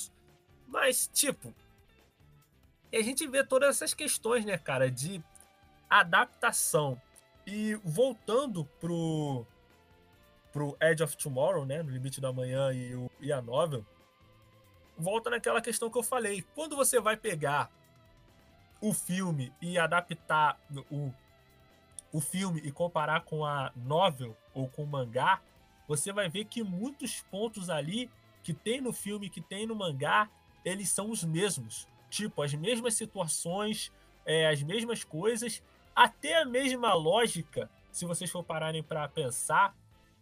[0.68, 1.54] Mas, tipo,
[2.94, 5.24] a gente vê todas essas questões, né, cara, de
[5.90, 7.00] adaptação.
[7.46, 9.46] E voltando pro,
[10.58, 13.86] pro Edge of Tomorrow, né, no Limite da Manhã e, o, e a novel,
[14.98, 16.44] volta naquela questão que eu falei.
[16.56, 17.70] Quando você vai pegar
[18.82, 21.14] o filme e adaptar o,
[22.12, 25.40] o filme e comparar com a novel ou com o mangá,
[25.88, 28.10] você vai ver que muitos pontos ali
[28.42, 30.28] que tem no filme, que tem no mangá,
[30.66, 31.88] eles são os mesmos.
[32.10, 33.92] Tipo, as mesmas situações,
[34.26, 35.62] é, as mesmas coisas,
[35.96, 39.76] até a mesma lógica, se vocês for pararem para pensar,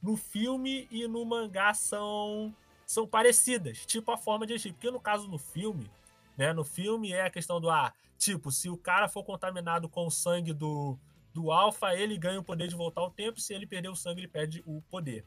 [0.05, 2.53] no filme e no mangá são,
[2.85, 4.71] são parecidas, tipo a forma de agir.
[4.71, 5.89] Porque no caso no filme,
[6.37, 10.05] né, no filme é a questão do ah, tipo, se o cara for contaminado com
[10.05, 10.95] o sangue do,
[11.33, 14.21] do Alpha, ele ganha o poder de voltar ao tempo, se ele perder o sangue,
[14.21, 15.25] ele perde o poder.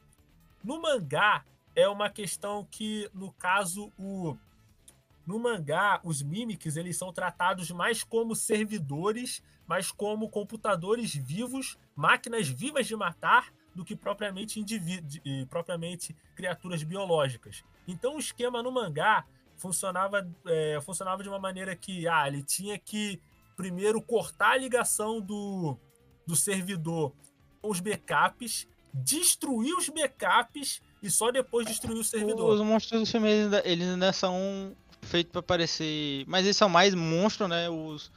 [0.63, 1.43] No mangá,
[1.75, 4.37] é uma questão que, no caso, o
[5.27, 12.47] no mangá, os Mimics eles são tratados mais como servidores, mais como computadores vivos, máquinas
[12.47, 17.63] vivas de matar, do que propriamente indivíduos, propriamente criaturas biológicas.
[17.87, 22.77] Então o esquema no mangá funcionava, é, funcionava de uma maneira que ah, ele tinha
[22.77, 23.21] que
[23.55, 25.77] primeiro cortar a ligação do,
[26.27, 27.13] do servidor
[27.61, 32.53] com os backups, destruir os backups e só depois destruir o servidor.
[32.53, 36.25] Os monstros do filme ainda, eles ainda são feitos para parecer.
[36.27, 37.69] Mas eles são mais monstros, né?
[37.69, 38.11] Os,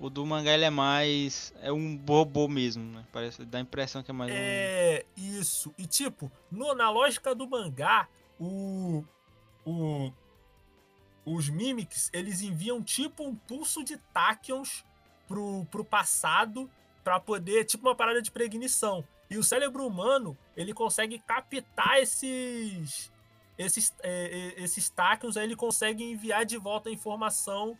[0.00, 1.52] o do mangá ele é mais.
[1.60, 3.04] É um robô mesmo, né?
[3.12, 4.32] Parece, dá a impressão que é mais.
[4.34, 5.38] É, um...
[5.38, 5.74] isso.
[5.76, 8.08] E tipo, no, na lógica do mangá,
[8.40, 9.04] o.
[9.64, 10.10] O.
[11.26, 14.84] Os Mimics, eles enviam tipo um pulso de Tachyons
[15.28, 16.68] pro, pro passado
[17.04, 19.04] para poder, tipo uma parada de pregnição.
[19.28, 23.12] E o cérebro humano, ele consegue captar esses
[23.58, 27.76] esses, é, é esses tachyons, aí ele consegue enviar de volta a informação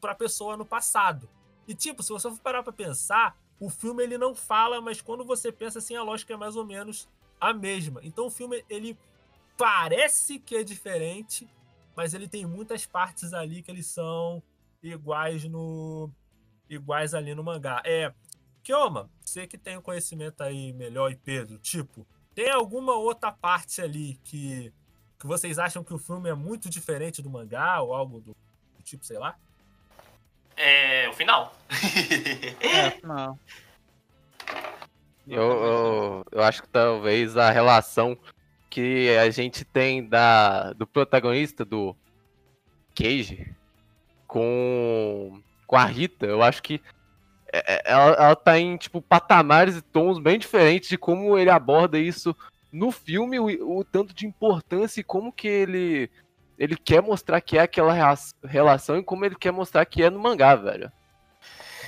[0.00, 1.28] para a pessoa no passado.
[1.68, 5.22] E tipo, se você for parar para pensar, o filme ele não fala, mas quando
[5.22, 7.06] você pensa assim, a lógica é mais ou menos
[7.38, 8.00] a mesma.
[8.02, 8.98] Então o filme ele
[9.56, 11.46] parece que é diferente,
[11.94, 14.42] mas ele tem muitas partes ali que eles são
[14.82, 16.10] iguais no
[16.70, 17.82] iguais ali no mangá.
[17.84, 18.14] É,
[18.62, 23.82] Kioma, você que tem o conhecimento aí melhor e Pedro, tipo, tem alguma outra parte
[23.82, 24.72] ali que
[25.18, 28.36] que vocês acham que o filme é muito diferente do mangá ou algo do,
[28.76, 29.36] do tipo, sei lá?
[30.58, 31.54] É o final.
[32.60, 33.38] é, o final.
[35.26, 38.18] Eu, eu, eu acho que talvez a relação
[38.68, 41.94] que a gente tem da, do protagonista do
[42.94, 43.54] Cage
[44.26, 46.80] com, com a Rita, eu acho que
[47.52, 51.50] é, é, ela, ela tá em tipo patamares e tons bem diferentes de como ele
[51.50, 52.36] aborda isso
[52.70, 56.10] no filme o, o, tanto de importância e como que ele
[56.58, 57.94] ele quer mostrar que é aquela
[58.44, 60.90] relação e como ele quer mostrar que é no mangá, velho.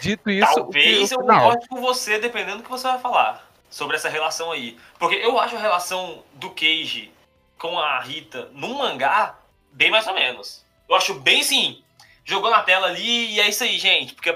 [0.01, 4.09] Dito isso, talvez eu concorde com você dependendo do que você vai falar sobre essa
[4.09, 7.13] relação aí, porque eu acho a relação do Keiji
[7.59, 9.39] com a Rita no mangá
[9.73, 10.65] bem mais ou menos.
[10.89, 11.83] Eu acho bem sim.
[12.25, 14.15] Jogou na tela ali e é isso aí, gente.
[14.15, 14.35] Porque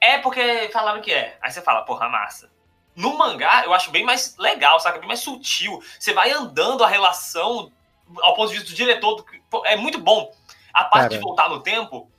[0.00, 1.36] é porque falaram que é.
[1.40, 2.50] Aí você fala, porra, massa.
[2.94, 4.98] No mangá, eu acho bem mais legal, saca?
[4.98, 5.82] Bem mais sutil.
[5.98, 7.72] Você vai andando a relação
[8.20, 9.24] ao ponto de vista do diretor.
[9.64, 10.32] É muito bom.
[10.72, 11.14] A parte Cara.
[11.14, 12.10] de voltar no tempo,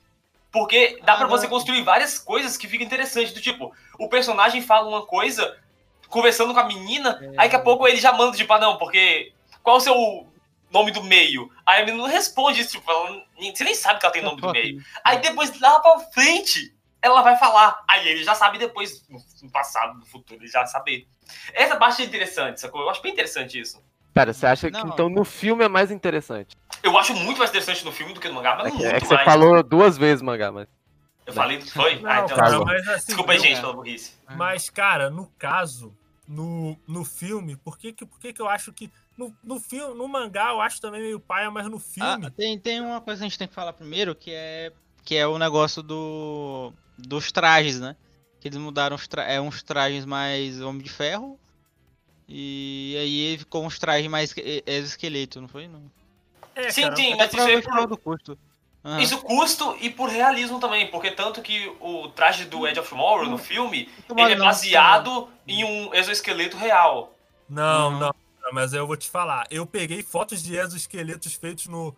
[0.52, 3.32] porque dá para você construir várias coisas que ficam interessantes.
[3.32, 5.58] Do tipo, o personagem fala uma coisa,
[6.08, 7.26] conversando com a menina, é.
[7.30, 9.32] aí daqui a pouco ele já manda, tipo, ah, não, porque.
[9.62, 10.28] Qual o seu
[10.70, 11.50] nome do meio?
[11.64, 14.40] Aí a menina não responde isso, tipo, ela, você nem sabe que ela tem nome
[14.40, 14.80] do meio.
[15.02, 17.82] Aí depois lá pra frente, ela vai falar.
[17.88, 19.06] Aí ele já sabe depois,
[19.42, 21.08] no passado, no futuro, ele já sabe.
[21.52, 22.82] Essa parte é interessante, sacou?
[22.82, 23.82] Eu acho bem interessante isso.
[24.14, 24.80] Pera, você acha não.
[24.80, 26.56] que então no filme é mais interessante?
[26.82, 28.96] Eu acho muito mais interessante no filme do que no mangá, mas é que, muito
[28.96, 29.24] é que você mais.
[29.24, 30.68] falou duas vezes mangá, mas.
[31.26, 32.00] Eu falei, foi?
[32.00, 32.72] Não, ah, então cara, desculpa.
[32.72, 34.12] mas assim, desculpa aí, não, gente, pela burrice.
[34.36, 35.96] Mas, cara, no caso,
[36.28, 38.90] no, no filme, por que, que, por que, que eu acho que.
[39.16, 42.26] No, no filme, no mangá eu acho também meio paia, mas no filme.
[42.26, 44.72] Ah, tem, tem uma coisa que a gente tem que falar primeiro, que é.
[45.04, 47.96] Que é o negócio do dos trajes, né?
[48.40, 51.38] Que eles mudaram os tra é, uns trajes mais Homem de Ferro.
[52.28, 54.34] E aí ficou uns trajes mais
[54.66, 55.68] exoesqueleto, não foi?
[55.68, 55.82] Não.
[56.54, 57.86] É, sim, cara, sim, mas isso é por...
[57.86, 58.38] do custo.
[58.84, 58.98] Uhum.
[58.98, 63.28] Isso custo e por realismo também, porque tanto que o traje do Edge of Tomorrow
[63.28, 67.14] no filme, ele é baseado em um exoesqueleto real.
[67.48, 67.98] Não, uhum.
[67.98, 68.14] não,
[68.52, 69.46] mas eu vou te falar.
[69.50, 71.96] Eu peguei fotos de exoesqueletos feitos no,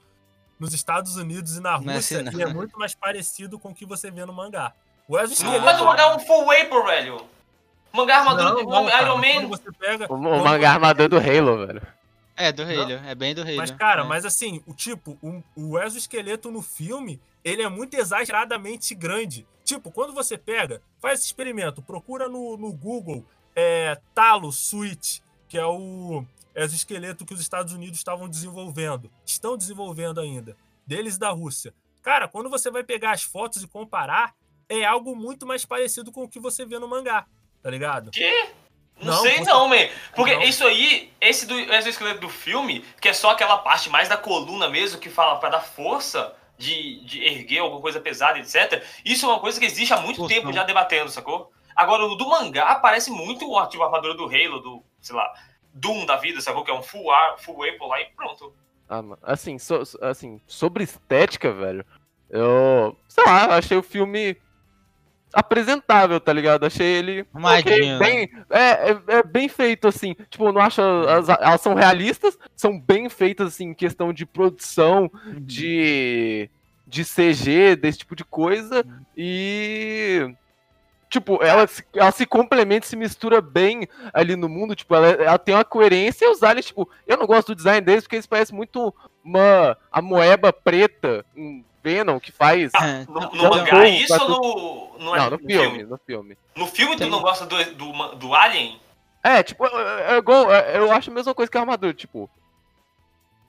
[0.61, 3.74] nos Estados Unidos e na é Rússia assim, e é muito mais parecido com o
[3.74, 4.72] que você vê no mangá.
[5.09, 5.64] O exoesqueleto.
[5.64, 7.36] Mas o mangá é um full vapor, velho.
[7.97, 9.49] O mangá armadura do Iron Man.
[9.49, 11.82] Você pega, o, o mangá armadura do Halo, velho.
[12.36, 13.57] É, do Halo, é bem do Halo.
[13.57, 14.05] Mas, cara, é.
[14.05, 19.47] mas assim, o tipo, o, o exoesqueleto no filme, ele é muito exageradamente grande.
[19.64, 23.24] Tipo, quando você pega, faz esse experimento, procura no, no Google
[23.55, 26.22] é, Talo Switch, que é o
[26.55, 30.55] exoesqueleto que os Estados Unidos estavam desenvolvendo, estão desenvolvendo ainda,
[30.86, 31.72] deles da Rússia.
[32.03, 34.34] Cara, quando você vai pegar as fotos e comparar,
[34.68, 37.26] é algo muito mais parecido com o que você vê no mangá,
[37.66, 38.12] tá ligado?
[38.12, 38.46] Que?
[39.02, 39.88] Não, não sei não, man.
[40.14, 40.42] Porque não.
[40.42, 44.68] isso aí, esse do exoesqueleto do filme, que é só aquela parte mais da coluna
[44.68, 48.84] mesmo, que fala para dar força, de, de erguer alguma coisa pesada, etc.
[49.04, 50.52] Isso é uma coisa que existe há muito Poxa, tempo não.
[50.52, 51.52] já debatendo, sacou?
[51.74, 55.28] Agora, o do mangá parece muito o ativo armadura do Halo, do, sei lá,
[55.74, 56.62] Doom da vida, sacou?
[56.62, 58.54] Que é um full, ar, full Apple lá e pronto.
[58.88, 61.84] Ah, mano, assim, so- assim, sobre estética, velho,
[62.30, 62.96] eu.
[63.08, 64.36] Sei lá, eu achei o filme
[65.37, 66.64] apresentável, tá ligado?
[66.64, 67.26] Achei ele.
[67.34, 68.61] Arrumadinho, ok, bem, é,
[68.91, 70.14] é, é bem feito, assim.
[70.30, 70.80] Tipo, eu não acho.
[70.80, 76.49] As, elas são realistas, são bem feitas, assim, em questão de produção, de.
[76.87, 78.84] de CG, desse tipo de coisa.
[79.16, 80.34] E.
[81.09, 85.39] Tipo, ela, se- ela se complementa, se mistura bem ali no mundo, tipo, ela, ela
[85.39, 88.26] tem uma coerência e os aliens, tipo, eu não gosto do design deles porque eles
[88.26, 88.93] parecem muito
[89.24, 92.74] uma a moeba preta, um Venom que faz.
[92.74, 95.84] É, No, não, no não, mangá é isso tá ou no, no, não, no filme,
[95.84, 96.37] no filme.
[96.57, 98.80] No filme tu Tem- não gosta do, do, do Alien?
[99.22, 102.28] É, tipo, é, é igual, é, eu acho a mesma coisa que a armadura, tipo.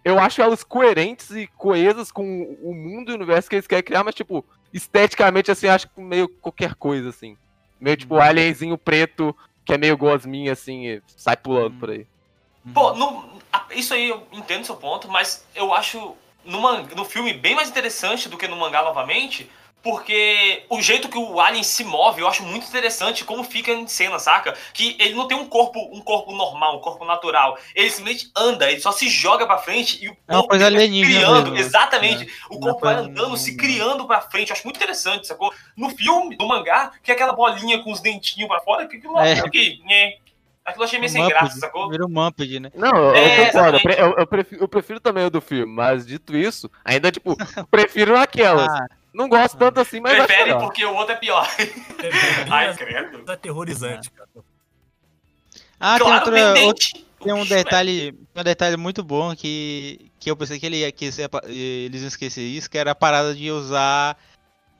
[0.05, 2.23] Eu acho elas coerentes e coesas com
[2.61, 5.99] o mundo e o universo que eles querem criar, mas, tipo, esteticamente, assim, acho que
[5.99, 7.35] meio qualquer coisa, assim.
[7.79, 8.21] Meio, tipo, Uhum.
[8.21, 9.35] alienzinho preto,
[9.65, 11.79] que é meio gosminho, assim, e sai pulando Uhum.
[11.79, 12.07] por aí.
[12.73, 16.15] Pô, no, a- isso aí eu entendo seu ponto, mas eu acho
[16.47, 19.49] no, no filme bem mais interessante do que no mangá novamente,
[19.83, 23.87] porque o jeito que o Alien se move eu acho muito interessante como fica em
[23.87, 24.53] cena, saca?
[24.73, 27.57] Que ele não tem um corpo, um corpo normal, um corpo natural.
[27.75, 30.65] Ele simplesmente anda, ele só se joga pra frente e o É uma corpo coisa
[30.65, 31.59] vai alienígena criando, mesmo, né?
[31.61, 32.27] exatamente.
[32.49, 34.49] O Uma corpo vai andando, se criando pra frente.
[34.49, 35.53] Eu acho muito interessante, sacou?
[35.77, 39.17] No filme, no mangá, que é aquela bolinha com os dentinhos pra fora, que aquilo,
[39.19, 39.33] É.
[39.39, 40.15] aqui, né?
[40.67, 41.89] Aquilo eu achei meio sem Muppet, graça, sacou?
[41.89, 42.69] Vira um Muppet, né?
[42.75, 43.77] Não, eu, eu É, concordo.
[43.77, 47.09] Eu, pre- eu- eu prefiro, eu prefiro também o do filme, mas dito isso, ainda,
[47.09, 47.37] tipo,
[47.71, 48.67] prefiro aquelas.
[48.69, 51.47] Ah, Não gosto tanto assim, mas Prefere porque o outro é pior.
[51.57, 53.31] É Ai, credo.
[53.31, 54.27] aterrorizante, cara.
[55.79, 56.87] ah tem, Claro, outra, tem outro-
[57.23, 61.05] tem um detalhe, um detalhe muito bom que, que eu pensei que, ele, ia- que
[61.05, 64.17] eles iam esquecer isso, que era a parada de usar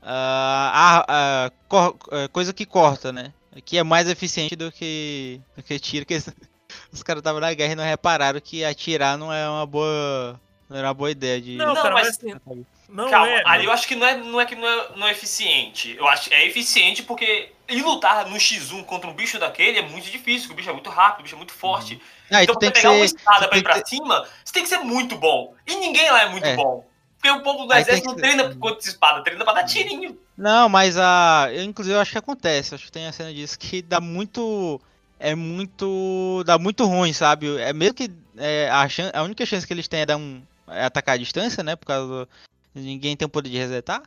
[0.02, 3.32] ah, a, a cor- eh, coisa que corta, né?
[3.64, 6.28] Que é mais eficiente do que, do que tira, que eles-
[6.92, 10.40] os caras estavam na guerra e não repararam que atirar não é uma boa.
[10.68, 11.56] Não era uma boa ideia de.
[11.56, 12.58] Não, Não, cara, mas- mas
[12.90, 13.42] não Calma, é.
[13.46, 15.94] ali eu acho que não é, não é que não é, não é eficiente.
[15.96, 19.82] Eu acho que é eficiente porque ir lutar no X1 contra um bicho daquele é
[19.82, 22.00] muito difícil, porque o bicho é muito rápido, o bicho é muito forte.
[22.30, 23.14] Ah, e então pra tem que pegar uma ser.
[23.16, 25.54] espada tu pra ir pra que cima, você tem que ser muito bom.
[25.66, 26.54] E ninguém lá é muito É.
[26.56, 26.86] bom.
[27.20, 29.64] Porque o povo do Aí exército não que- treina contra essa espada, treina pra dar
[29.64, 30.16] tirinho.
[30.36, 31.48] Não, mas a.
[31.52, 32.74] Eu, inclusive, eu acho que acontece.
[32.74, 34.80] Acho que tem a cena disso que dá muito.
[35.18, 36.44] É muito.
[36.46, 37.56] Dá muito ruim, sabe?
[37.58, 38.08] É mesmo que.
[38.36, 41.18] é, a, chan- a única chance que eles têm é, dar um, é atacar à
[41.18, 41.74] distância, né?
[41.74, 42.28] Por causa do.
[42.72, 44.02] Ninguém tem o poder de resetar.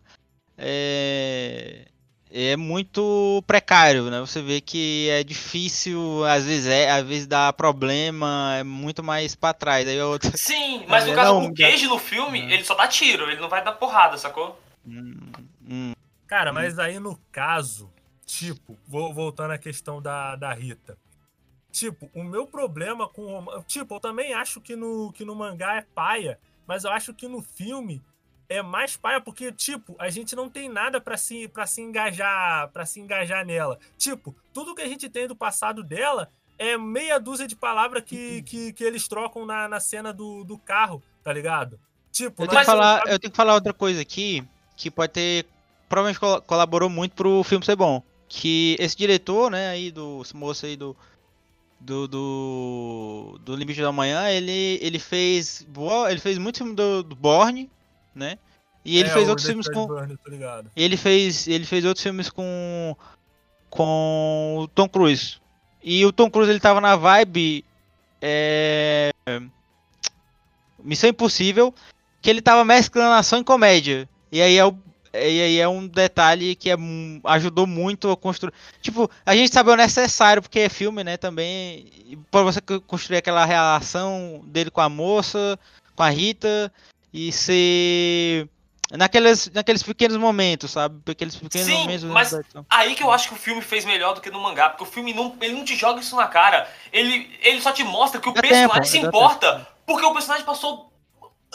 [0.57, 1.86] É.
[2.34, 4.19] É muito precário, né?
[4.21, 9.36] Você vê que é difícil, às vezes é, às vezes dá problema, é muito mais
[9.36, 9.88] pra trás.
[9.88, 10.32] Aí a outra.
[10.38, 12.49] Sim, mas no É, caso do Cage no filme, Uhum.
[12.49, 14.57] ele só dá tiro, ele não vai dar porrada, sacou?
[14.86, 15.32] Hum,
[15.67, 15.93] hum,
[16.27, 17.91] Cara, mas aí no caso,
[18.25, 20.97] tipo, vou, voltando à questão da, da Rita.
[21.71, 23.39] Tipo, o meu problema com.
[23.39, 27.13] o Tipo, eu também acho que no, que no mangá é paia, mas eu acho
[27.13, 28.01] que no filme
[28.58, 32.70] é mais paia porque, tipo, a gente não tem nada pra se, pra se engajar
[32.70, 33.80] para se engajar nela.
[33.97, 38.41] Tipo, tudo que a gente tem do passado dela é meia dúzia de palavras que,
[38.43, 41.80] que, que eles trocam na, na cena do, do carro, tá ligado?
[42.12, 44.43] Tipo, Eu tenho, que falar, sabe- eu tenho que falar outra coisa aqui,
[44.76, 45.45] que pode ter.
[45.89, 48.04] Provavelmente col- colaborou muito pro filme ser bom.
[48.28, 50.22] Que esse diretor, né, aí, do.
[50.22, 50.95] Esse moço aí do.
[51.80, 52.08] Do.
[52.08, 55.66] Do, do Limite da Manhã, ele, ele fez.
[56.10, 57.70] Ele fez muito filme do, do Borne,
[58.14, 58.38] né?
[58.84, 59.86] E ele É, fez outros filmes com.
[59.88, 60.18] Burn.
[60.76, 61.47] Ele fez.
[61.47, 62.95] Ele fez outros filmes com.
[63.70, 65.38] Com o Tom Cruise.
[65.84, 67.64] E o Tom Cruise ele tava na vibe.
[68.22, 69.12] É.
[70.84, 71.74] Missão Impossível.
[72.22, 74.07] Que ele tava mesclando ação e comédia.
[74.32, 74.76] E aí é o.
[75.14, 76.76] E aí é um detalhe que é,
[77.26, 78.53] ajudou muito a construir.
[78.82, 81.18] Tipo, a gente sabe o necessário, porque é filme, né?
[81.18, 81.86] Também.
[82.32, 85.59] Pra você co- construir aquela relação dele com a moça,
[85.95, 86.72] com a Rita.
[87.14, 88.49] E ser.
[88.91, 90.99] Naqueles, naqueles pequenos momentos, sabe?
[91.09, 92.03] Aqueles pequenos Sim, momentos.
[92.03, 92.34] mas
[92.70, 94.86] aí que eu acho que o filme fez melhor do que no mangá, porque o
[94.86, 96.70] filme não, ele não te joga isso na cara.
[96.91, 100.45] Ele, ele só te mostra que o Dá personagem tempo, se importa, porque o personagem
[100.45, 100.91] passou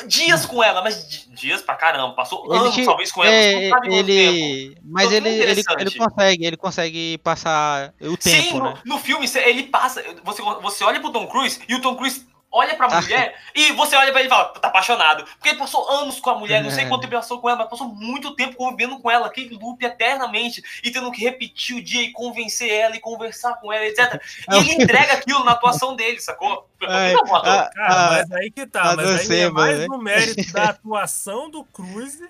[0.06, 3.34] dias com ela, mas di- dias pra caramba, passou Ele anos te- talvez com ela,
[3.34, 4.10] é, você não sabe quanto tempo.
[4.10, 8.74] ele, mas Então, ele, ele, ele consegue, ele consegue passar o tempo, Sim, né?
[8.84, 10.02] no, no filme ele passa.
[10.24, 12.26] Você, você olha pro Tom Cruise e o Tom Cruise
[12.56, 13.00] olha pra Ah.
[13.00, 15.24] mulher e você olha pra ele e fala, tá apaixonado.
[15.24, 16.88] Porque ele passou anos com a mulher, não sei É.
[16.88, 19.82] quanto tempo ele passou com ela, mas passou muito tempo convivendo com ela, aquele loop
[19.84, 24.20] eternamente, e tendo que repetir o dia e convencer ela e conversar com ela, etc.
[24.50, 26.68] E ele entrega aquilo na atuação dele, sacou?
[26.86, 28.92] Ai, ah, Cara, ah, mas aí que tá.
[28.92, 32.22] a Mas aí é mais no mérito da atuação do Cruise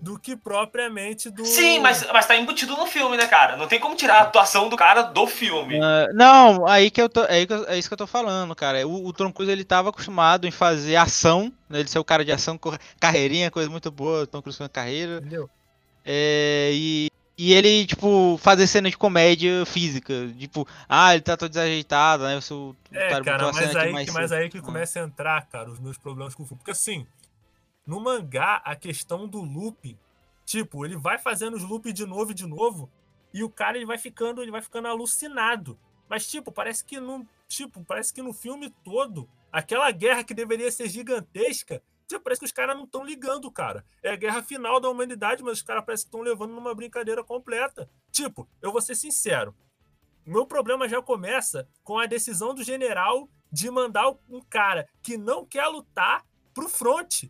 [0.00, 1.44] do que propriamente do.
[1.44, 3.56] Sim, mas, mas tá embutido no filme, né, cara?
[3.56, 5.78] Não tem como tirar a atuação do cara do filme.
[5.80, 8.06] Ah, não, aí que eu tô, é, aí que eu- é isso que eu tô
[8.06, 8.86] falando, cara.
[8.86, 11.80] O, o Tom Cruise ele tava acostumado em fazer ação, né?
[11.80, 12.58] Ele ser o cara de ação,
[12.98, 15.18] carreirinha, coisa muito boa, Tom Cruise com carreira.
[15.18, 15.48] Entendeu?
[16.04, 20.12] É, e, e ele, tipo, fazer cena de comédia física.
[20.38, 22.34] Tipo, ah, ele tá todo desajeitado, né?
[22.36, 22.74] Eu sou.
[22.92, 24.38] É, cara, uma cena mas aí, mais que, mas cedo.
[24.38, 26.58] aí que começa a entrar, cara, os meus problemas com o filme.
[26.58, 27.06] Porque assim,
[27.90, 29.98] no mangá, a questão do loop,
[30.44, 32.88] tipo, ele vai fazendo os loops de novo e de novo,
[33.34, 35.76] e o cara ele vai ficando, ele vai ficando alucinado.
[36.08, 37.26] Mas, tipo, parece que no.
[37.48, 42.46] Tipo, parece que no filme todo, aquela guerra que deveria ser gigantesca, tipo, parece que
[42.46, 43.84] os caras não estão ligando, cara.
[44.04, 47.24] É a guerra final da humanidade, mas os caras parecem que estão levando numa brincadeira
[47.24, 47.90] completa.
[48.12, 49.52] Tipo, eu vou ser sincero.
[50.24, 55.44] Meu problema já começa com a decisão do general de mandar um cara que não
[55.44, 56.24] quer lutar
[56.54, 57.24] pro front.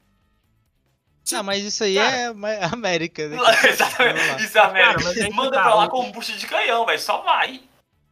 [1.33, 3.29] Ah, mas isso aí cara- é América.
[3.29, 3.37] Né?
[3.69, 4.45] Exatamente.
[4.45, 5.15] Isso é a merda.
[5.15, 6.99] Cara, Manda tá, pra lá o- com um bucha de canhão, velho.
[6.99, 7.61] Só vai.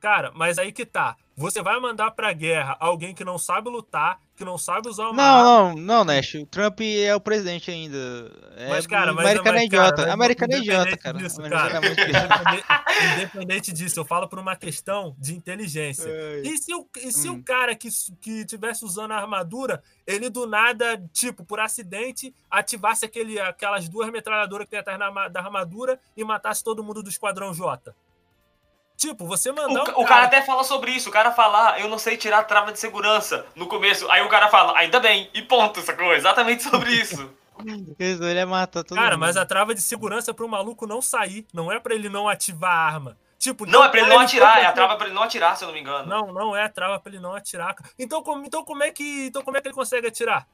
[0.00, 1.16] Cara, mas aí que tá.
[1.36, 5.22] Você vai mandar pra guerra alguém que não sabe lutar, que não sabe usar uma
[5.22, 5.42] arma.
[5.44, 6.34] Não, não, não, Nash.
[6.34, 7.96] O Trump é o presidente ainda.
[8.56, 10.12] É, Mas, cara, mas, americano mas, é idiota.
[10.12, 11.18] americano é idiota, independente cara.
[11.18, 11.80] disso, cara,
[12.98, 16.10] é independente, disso, eu falo por uma questão de inteligência.
[16.10, 16.40] Ai.
[16.42, 17.34] E se o, e se Hum.
[17.34, 17.88] o cara que,
[18.20, 24.10] que tivesse usando a armadura, ele do nada, tipo, por acidente, ativasse aquele, aquelas duas
[24.10, 24.98] metralhadoras que tem atrás
[25.32, 27.94] da armadura e matasse todo mundo do Esquadrão J?
[28.98, 31.08] Tipo, você O, mandar ca- um o cara até fala sobre isso.
[31.08, 34.10] O cara fala, ah, eu não sei tirar a trava de segurança no começo.
[34.10, 35.30] Aí o cara fala, ainda bem.
[35.32, 36.12] E ponto, sacou?
[36.12, 37.30] Exatamente sobre isso.
[37.98, 39.20] Ele matar todo Cara, mundo.
[39.20, 42.28] mas a trava de segurança é pro maluco não sair, não é pra ele não
[42.28, 43.16] ativar a arma.
[43.38, 44.58] Tipo, Não, é pra ele não cara, atirar.
[44.58, 46.08] É a pra- trava pra ele não atirar, se eu não me engano.
[46.08, 47.72] Não, não é a trava pra ele não atirar.
[47.74, 47.88] cara.
[47.98, 50.44] Então como, então como é que, então como é que ele consegue atirar?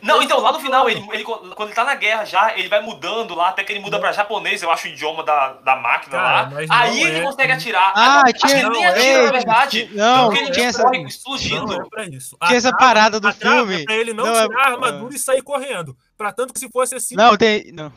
[0.00, 2.80] Não, então, lá no final, ele, ele- quando ele tá na guerra já, ele vai
[2.80, 6.12] mudando lá, até que ele muda pra japonês, eu acho o idioma da, da máquina
[6.18, 6.50] Cara, lá.
[6.50, 7.22] não Aí ele é.
[7.22, 7.92] consegue atirar.
[7.94, 9.90] Ah, acho que tinha- ele nem não, atira, é, na verdade.
[9.92, 11.74] não, porque ele tinha essa- corre Não explodindo.
[11.74, 12.36] é pra isso.
[12.46, 13.82] Tinha essa parada do filme.
[13.82, 15.96] É pra ele não, Não, é- tirar a armadura e sair correndo.
[16.16, 17.14] Pra tanto que se fosse assim.
[17.16, 17.72] Não, tem.
[17.72, 17.92] Não.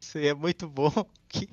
[0.00, 0.92] Isso aí é muito bom.
[1.28, 1.48] Que,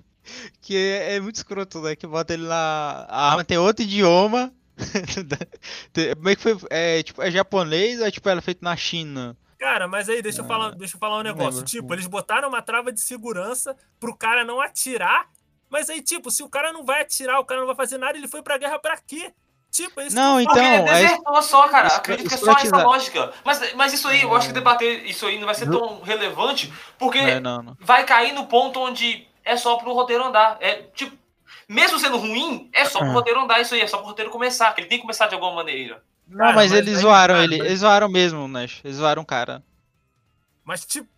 [0.62, 1.96] que é, é muito escroto, né?
[1.96, 3.08] Que bota ele lá.
[3.10, 4.54] A arma tem outro idioma.
[6.16, 6.58] Como é que foi?
[6.70, 9.36] É, tipo, é japonês ou é tipo ela é feita na China?
[9.62, 11.52] Cara, mas aí deixa eu falar, deixa eu falar um negócio.
[11.60, 11.66] lembro.
[11.66, 15.30] Tipo, eles botaram uma trava de segurança pro cara não atirar.
[15.70, 18.18] Mas aí, tipo, se o cara não vai atirar, o cara não vai fazer nada,
[18.18, 19.32] ele foi pra guerra pra quê?
[19.70, 20.74] Tipo, é isso Não, que eu Porque então.
[20.80, 21.88] ele é- desertou só, cara.
[21.90, 23.32] Acredito que é só essa lógica.
[23.46, 26.74] Mas, mas isso aí, eu acho que debater isso aí não vai ser tão relevante,
[26.98, 27.78] porque É, não, não.
[27.80, 30.58] vai cair no ponto onde é só pro roteiro andar.
[30.60, 31.16] É tipo,
[31.70, 33.14] mesmo sendo ruim, é só pro É.
[33.14, 35.36] roteiro andar isso aí, é só pro roteiro começar, que ele tem que começar de
[35.36, 36.04] alguma maneira.
[36.32, 37.58] Não, Cara, mas, mas eles aí, zoaram cara, ele.
[37.58, 38.82] mas- Eles zoaram mesmo, Nash.
[38.84, 39.64] Eles zoaram o cara.
[40.64, 41.10] Mas, tipo,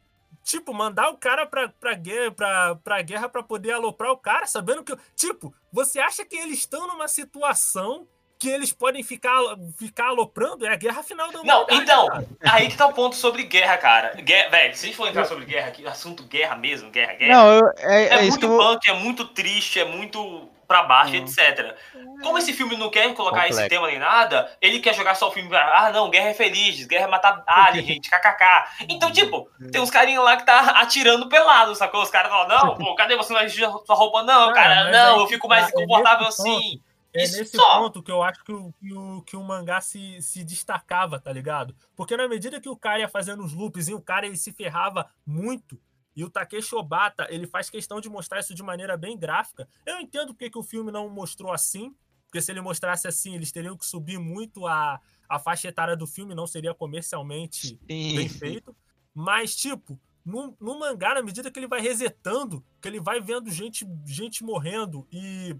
[0.44, 4.46] tipo, mandar o cara pra, pra, guerra, pra, pra guerra pra poder aloprar o cara,
[4.48, 4.96] sabendo que.
[5.16, 8.08] Tipo, você acha que eles estão numa situação
[8.40, 9.38] que eles podem ficar,
[9.78, 10.66] ficar aloprando?
[10.66, 12.28] É a guerra final da Não, então, cara.
[12.42, 14.16] aí que tá o ponto sobre guerra, cara.
[14.22, 17.34] Guerra, velho, se a gente for entrar sobre guerra aqui, assunto guerra mesmo, guerra, guerra.
[17.34, 18.74] Não, eu, é, É, é isso que muito vou.
[18.74, 21.18] punk, é muito triste, é muito pra baixo, Hum.
[21.18, 21.78] etc.
[22.24, 23.70] Como esse filme não quer colocar esse Complexo.
[23.70, 26.84] tema nem nada, ele quer jogar só o filme pra, ah, não, guerra é feliz,
[26.88, 28.86] guerra é matar alien, gente, kkk.
[28.90, 32.02] Então, tipo, tem uns carinhos lá que tá atirando pelado, sacou?
[32.02, 34.24] Os caras falam, não, pô, cadê você não vai vestir sua roupa?
[34.24, 36.82] Não, Cara, cara, não, aí eu fico mais é confortável assim.
[37.16, 37.78] É Isso nesse só.
[37.80, 41.32] ponto que eu acho que o, que o, que o mangá se, se destacava, tá
[41.32, 41.76] ligado?
[41.96, 44.52] Porque na medida que o cara ia fazendo os loops e o cara ele se
[44.52, 45.78] ferrava muito,
[46.16, 49.68] e o Takeshi Obata ele faz questão de mostrar isso de maneira bem gráfica.
[49.86, 51.96] Eu entendo porque que o filme não mostrou assim,
[52.28, 55.00] porque se ele mostrasse assim, eles teriam que subir muito a,
[55.30, 58.40] a faixa etária do filme, não seria comercialmente bem Sim.
[58.40, 58.76] feito.
[59.14, 63.52] Mas, tipo, no, no mangá, na medida que ele vai resetando, que ele vai vendo
[63.52, 65.56] gente, gente morrendo e,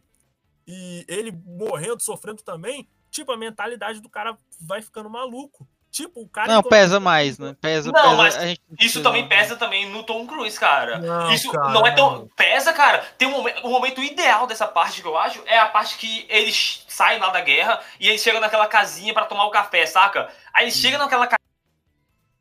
[0.66, 5.68] e ele morrendo, sofrendo também, tipo, a mentalidade do cara vai ficando maluco.
[5.94, 6.52] Tipo, o cara.
[6.52, 7.56] Não, pesa mais, né?
[7.62, 8.16] Pesa, Não, pesa.
[8.16, 10.98] mas a gente Isso também pesa também no Tom Cruise, cara.
[10.98, 12.28] Não, Isso cara, não é tão.
[12.36, 13.06] Pesa, cara.
[13.16, 16.26] Tem um momento, o momento ideal dessa parte que eu acho é a parte que
[16.30, 20.30] eles saem lá da guerra e eles chegam naquela casinha pra tomar o café, saca?
[20.52, 21.38] Aí eles chegam naquela ca-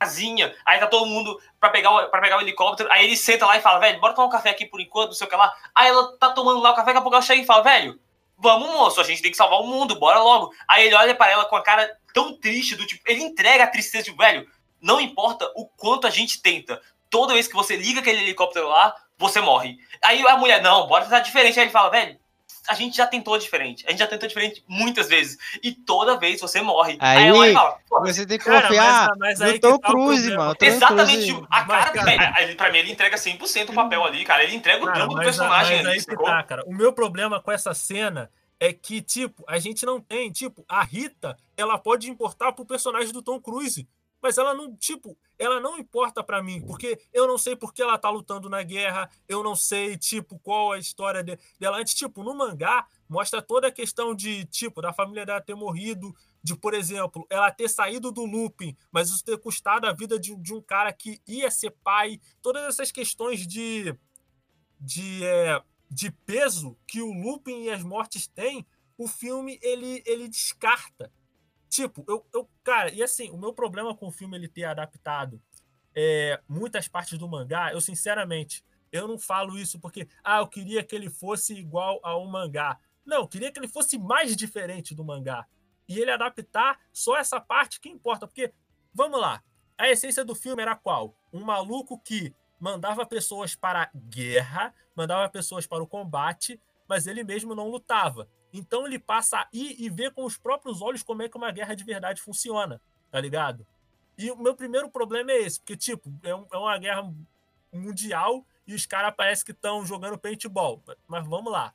[0.00, 3.56] casinha, aí tá todo mundo pra pegar, pra pegar o helicóptero, aí ele senta lá
[3.56, 5.54] e fala, velho, bora tomar um café aqui por enquanto, não sei o que lá.
[5.74, 8.00] Aí ela tá tomando lá o café, daqui a pouco ela chega e fala, velho,
[8.36, 10.52] vamos moço, a gente tem que salvar o mundo, bora logo.
[10.66, 13.68] Aí ele olha pra ela com a cara tão triste, do tipo, ele entrega a
[13.68, 14.46] tristeza de, velho,
[14.80, 18.94] não importa o quanto a gente tenta, toda vez que você liga aquele helicóptero lá,
[19.18, 19.76] você morre.
[20.04, 21.58] Aí a mulher, não, bora tentar diferente.
[21.58, 22.18] Aí ele fala, velho,
[22.68, 23.84] a gente já tentou diferente.
[23.86, 25.36] A gente já tentou diferente muitas vezes.
[25.62, 26.96] E toda vez você morre.
[27.00, 29.88] Aí, e fala, "Pô, Você tem que Cara, confiar mas- mas aí no Tom tá
[29.88, 30.54] Cruise, mano.
[30.60, 34.04] Exatamente, tipo, a Mas, cara, cara- velho, ele, pra mim ele entrega 100% o papel
[34.04, 34.44] ali, cara.
[34.44, 36.62] Ele entrega o jogo do personagem mas ali, aí que tá, cara.
[36.66, 38.30] O meu problema com essa cena
[38.62, 43.12] é que, tipo, a gente não tem, tipo, a Rita, ela pode importar pro personagem
[43.12, 43.88] do Tom Cruise,
[44.22, 47.82] mas ela não, tipo, ela não importa pra mim, porque eu não sei por que
[47.82, 51.78] ela tá lutando na guerra, eu não sei, tipo, qual a história de- dela.
[51.78, 56.14] Antes, tipo, no mangá mostra toda a questão de, tipo, da família dela ter morrido,
[56.40, 60.36] de, por exemplo, ela ter saído do looping, mas isso ter custado a vida de,
[60.36, 63.92] de um cara que ia ser pai, todas essas questões de
[64.84, 65.62] de, é,
[65.92, 68.66] de peso que o Lupin e as mortes têm,
[68.96, 71.12] o filme ele, ele descarta.
[71.68, 72.48] Tipo, eu, eu.
[72.64, 75.40] Cara, e assim, o meu problema com o filme ele ter adaptado
[75.94, 80.82] é, muitas partes do mangá, eu sinceramente, eu não falo isso porque, ah, eu queria
[80.82, 82.78] que ele fosse igual ao mangá.
[83.04, 85.46] Não, eu queria que ele fosse mais diferente do mangá.
[85.86, 88.26] E ele adaptar só essa parte que importa.
[88.26, 88.52] Porque,
[88.94, 89.42] vamos lá,
[89.76, 91.14] a essência do filme era qual?
[91.32, 97.24] Um maluco que mandava pessoas para a guerra, mandava pessoas para o combate, mas ele
[97.24, 98.28] mesmo não lutava.
[98.52, 101.50] Então ele passa a ir e ver com os próprios olhos como é que uma
[101.50, 103.66] guerra de verdade funciona, tá ligado?
[104.16, 107.12] E o meu primeiro problema é esse, porque, tipo, é, um- é uma guerra
[107.72, 110.80] mundial e os caras parecem que estão jogando paintball.
[111.08, 111.74] Mas vamos lá.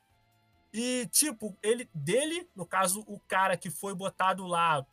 [0.71, 4.85] E, tipo, ele dele, no caso, o cara que foi botado lá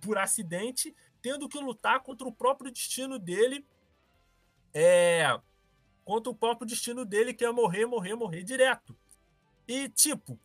[0.00, 3.66] por acidente, tendo que lutar contra o próprio destino dele.
[4.78, 5.40] É.
[6.04, 8.96] Contra o próprio destino dele, que é morrer, morrer, morrer direto.
[9.66, 10.38] E, tipo,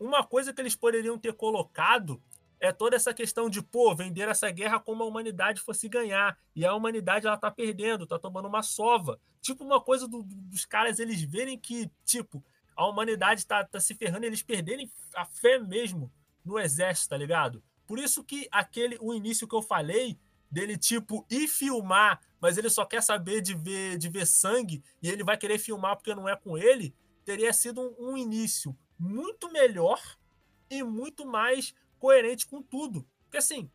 [0.00, 2.20] uma coisa que eles poderiam ter colocado
[2.58, 6.38] é toda essa questão de, pô, vender essa guerra como a humanidade fosse ganhar.
[6.54, 9.20] E a humanidade, ela tá perdendo, tá tomando uma sova.
[9.42, 12.42] Tipo, uma coisa do- do- dos caras, eles verem que, tipo,
[12.74, 16.10] a humanidade tá, tá se ferrando eles perderem a fé mesmo
[16.44, 17.62] no exército, tá ligado?
[17.86, 20.18] Por isso que aquele, o início que eu falei,
[20.50, 25.08] dele, tipo, ir filmar, mas ele só quer saber de ver, de ver sangue, e
[25.08, 26.94] ele vai querer filmar porque não é com ele,
[27.24, 30.00] teria sido um, um início muito melhor
[30.70, 33.06] e muito mais coerente com tudo.
[33.24, 33.70] Porque assim.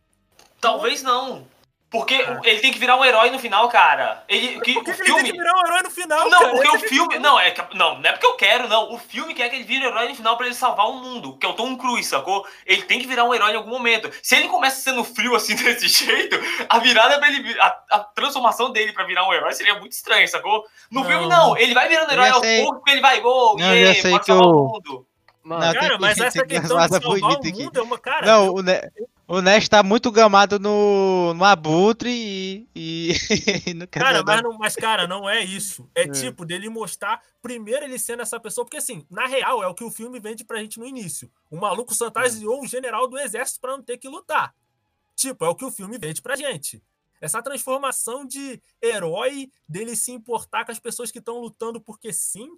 [0.60, 1.48] Talvez não.
[1.92, 2.14] Porque
[2.46, 4.24] ele tem que virar um herói no final, cara.
[4.30, 5.12] Ele, que, Por que, o que filme...
[5.20, 6.30] ele tem que virar um herói no final?
[6.30, 6.52] Não, cara?
[6.54, 7.20] porque o é filme.
[7.20, 8.94] Não, é que- não, não é porque eu quero, não.
[8.94, 11.46] O filme quer que ele vire herói no final pra ele salvar o mundo, que
[11.46, 12.48] é o Tom Cruise, sacou?
[12.66, 14.10] Ele tem que virar um herói em algum momento.
[14.24, 16.40] Se ele começa sendo frio assim desse jeito,
[16.70, 17.60] a virada pra ele.
[17.60, 20.64] A, a transformação dele pra virar um herói seria muito estranha, sacou?
[20.90, 21.08] No Não.
[21.10, 21.58] filme, não.
[21.58, 22.62] Ele vai virando Eu herói sei.
[22.62, 24.68] poucos, porque ele vai, ô, Não, eu yeah, já sei pode que salvar o- o
[24.70, 25.08] mundo.
[25.44, 27.64] Mano, Não, Cara, mas essa que questão de salvar o bonita aqui.
[27.64, 27.98] mundo é uma.
[27.98, 28.80] Cara, Não, eu- o, ne
[29.34, 33.14] o Nash tá muito gamado no, no Abutre e, e,
[33.74, 35.90] no Cara, mas, não, mas, cara, não é isso.
[35.96, 36.08] É, É.
[36.12, 39.84] tipo dele mostrar primeiro ele sendo essa pessoa, porque assim, na real, é o que
[39.86, 41.32] o filme vende pra gente no início.
[41.50, 44.54] O maluco fantasiou o general do exército pra não ter que lutar.
[45.16, 46.84] Tipo, é o que o filme vende pra gente.
[47.22, 52.50] Essa transformação de herói, dele se importar com as pessoas que estão lutando porque sim,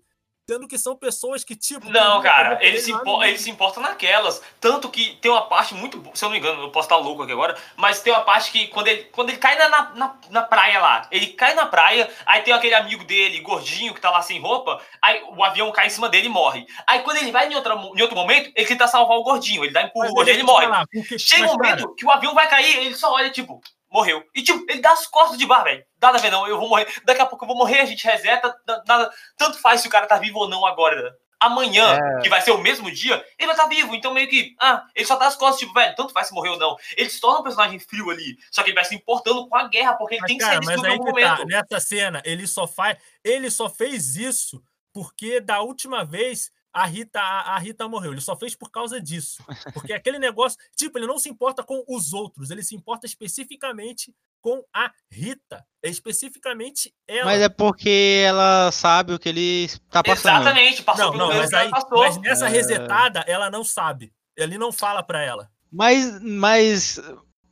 [0.50, 1.90] sendo que são pessoas que, tipo.
[1.90, 4.42] Não, cara, ele se, impo- ele se importa naquelas.
[4.60, 6.04] Tanto que tem uma parte muito.
[6.14, 8.52] Se eu não me engano, eu posso estar louco aqui agora, mas tem uma parte
[8.52, 12.10] que quando ele, quando ele cai na, na, na- praia lá, ele cai na praia,
[12.26, 15.88] aí tem aquele amigo dele, gordinho, que tá lá sem roupa, aí o avião cai
[15.88, 16.66] em cima dele e morre.
[16.86, 19.72] Aí quando ele vai em, outra, em outro momento, ele tenta salvar o gordinho, ele
[19.74, 20.66] dá empurro no gordinho, ele morre.
[20.68, 23.62] falar, porque- Chega um cara, momento que o avião vai cair, ele só olha, tipo,
[23.94, 24.24] morreu.
[24.36, 25.86] E, tipo, ele dá as costas de bar, velho.
[26.02, 26.48] Nada a ver, não.
[26.48, 26.88] Eu vou morrer.
[27.06, 28.54] Daqui a pouco eu vou morrer, a gente reseta.
[28.68, 29.12] na- Nada.
[29.38, 31.16] Tanto faz se o cara tá vivo ou não agora.
[31.40, 32.22] Amanhã, É.
[32.22, 33.94] que vai ser o mesmo dia, ele vai estar vivo.
[33.94, 34.56] Então, meio que.
[34.62, 36.78] Ah, ele só dá as costas, tipo, velho, tanto faz se morrer ou não.
[36.96, 38.38] Ele se torna um personagem frio ali.
[38.50, 40.64] Só que ele vai se importando com a guerra, porque ele Mas, tem que cara,
[40.64, 41.48] sair disso em algum que tá, momento.
[41.48, 42.98] nessa cena, ele só faz.
[43.24, 44.64] Ele só fez isso
[44.94, 48.12] porque da última vez a Rita, a, Rita morreu.
[48.12, 49.44] Ele só fez por causa disso.
[49.74, 50.58] Porque aquele negócio.
[50.76, 55.66] Tipo, ele não se importa com os outros, ele se importa especificamente com a Rita.
[55.84, 57.26] É especificamente ela.
[57.26, 60.42] Mas é porque ela sabe o que ele tá passando.
[60.42, 61.98] Exatamente, passou Não, pelo não, mas, aí, passou.
[62.00, 62.50] mas nessa É.
[62.50, 64.12] resetada, ela não sabe.
[64.36, 65.52] Ele não fala pra ela.
[65.72, 67.00] Mas, mas.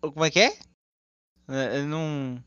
[0.02, 0.58] Como é que é?
[1.48, 2.44] É, Não.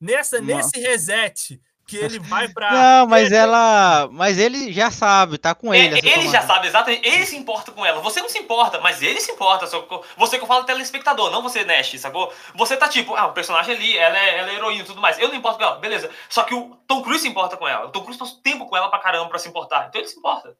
[0.00, 0.46] Nessa, Não.
[0.46, 2.70] nesse reset que ele vai pra.
[2.70, 4.08] Não, mas ela.
[4.12, 5.98] Mas ele já sabe, tá com É, ele.
[6.06, 8.02] ele já sabe exatamente, ele se importa com ela.
[8.02, 9.66] Você não se importa, mas ele se importa.
[9.66, 12.32] Só que você que eu falo telespectador, não você, Nash, sacou?
[12.54, 15.18] Você tá tipo, ah, o personagem ali, ela é, ela é heroína e tudo mais.
[15.18, 16.10] Eu não importo com ela, beleza.
[16.28, 17.86] Só que o Tom Cruise se importa com ela.
[17.86, 19.86] O Tom Cruise passa tempo com ela pra caramba pra se importar.
[19.88, 20.54] Então ele se importa.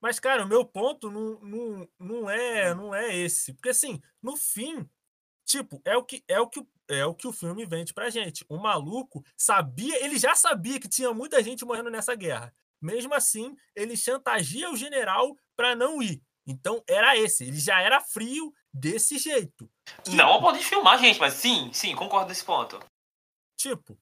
[0.00, 3.52] Mas, cara, o meu ponto não, não, não, é, não é esse.
[3.52, 4.88] Porque, assim, no fim,
[5.44, 6.60] tipo, é o que é o que,
[6.94, 8.44] é o, que o filme vende pra gente.
[8.48, 12.54] O maluco sabia, ele já sabia que tinha muita gente morrendo nessa guerra.
[12.80, 16.22] Mesmo assim, ele chantageia o general para não ir.
[16.46, 19.70] Então era esse, ele já era frio desse jeito.
[20.08, 22.80] Não pode filmar, gente, mas sim, sim, concordo nesse ponto.
[23.56, 23.96] Tipo,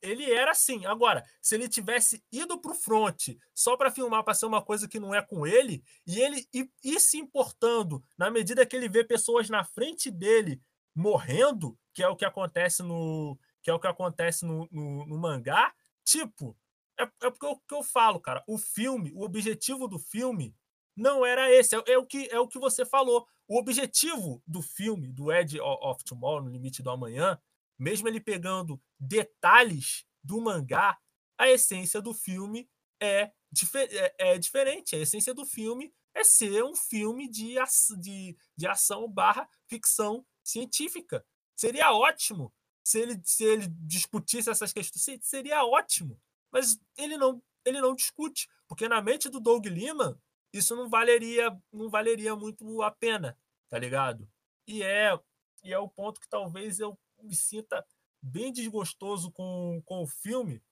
[0.00, 0.84] ele era assim.
[0.86, 5.00] Agora, se ele tivesse ido pro front só para filmar para ser uma coisa que
[5.00, 9.48] não é com ele, e ele ir, se importando na medida que ele vê pessoas
[9.48, 10.60] na frente dele
[10.94, 15.18] morrendo, que é o que acontece no que é o que acontece no, no, no
[15.18, 15.72] mangá,
[16.04, 16.56] tipo,
[16.98, 18.42] é, é porque eu, que eu falo, cara.
[18.46, 20.54] O filme, o objetivo do filme
[20.96, 21.76] não era esse.
[21.76, 23.26] É, é, o que é o que você falou.
[23.48, 27.38] O objetivo do filme, do Edge of Tomorrow, no limite do amanhã,
[27.78, 30.98] mesmo ele pegando detalhes do mangá,
[31.38, 32.68] a essência do filme
[33.00, 34.94] é, difer é, é diferente.
[34.94, 37.56] A essência do filme é ser um filme de,
[38.00, 41.24] de, de ação barra ficção científica.
[41.56, 42.52] Seria ótimo
[42.84, 45.20] se ele, se ele discutisse essas questões.
[45.22, 46.20] Seria ótimo.
[46.50, 48.48] Mas ele não, ele não discute.
[48.68, 50.20] Porque na mente do Doug Lima,
[50.52, 53.38] isso não valeria, não valeria muito a pena,
[53.68, 54.28] tá ligado?
[54.66, 55.18] E é,
[55.64, 57.84] e é o ponto que talvez eu me sinta
[58.20, 60.62] bem desgostoso com, com o filme.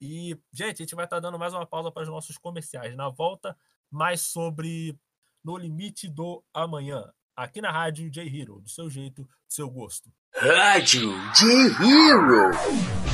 [0.00, 2.96] E, gente, a gente vai estar tá dando mais uma pausa para os nossos comerciais.
[2.96, 3.56] Na volta,
[3.90, 4.98] mais sobre
[5.42, 7.12] No Limite do Amanhã.
[7.36, 10.08] Aqui na Rádio J Hero, do seu jeito, do seu gosto.
[10.36, 11.48] Rádio J
[11.82, 12.52] Hero.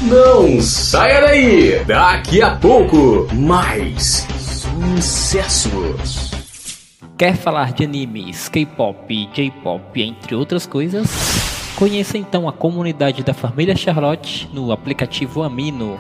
[0.03, 1.83] Não saia daí!
[1.87, 4.27] Daqui a pouco, mais
[4.99, 6.33] sucessos.
[7.17, 11.09] Quer falar de animes, K-pop, J-pop, entre outras coisas?
[11.77, 15.99] Conheça então a comunidade da família Charlotte no aplicativo Amino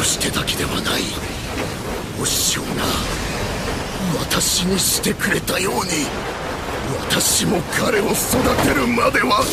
[0.00, 1.02] としてだけではない
[2.20, 2.66] お師匠が
[4.20, 6.06] 私にしてくれたように
[7.08, 8.12] 私も彼を育
[8.66, 9.44] てるまでは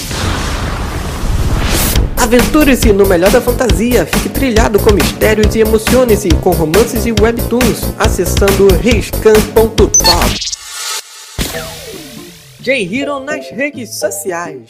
[2.17, 7.93] Aventure-se no melhor da fantasia, fique trilhado com mistérios e emocione-se com romances e webtoons
[7.99, 9.91] acessando reiscan.top.
[12.61, 14.69] J-Hero nas redes sociais.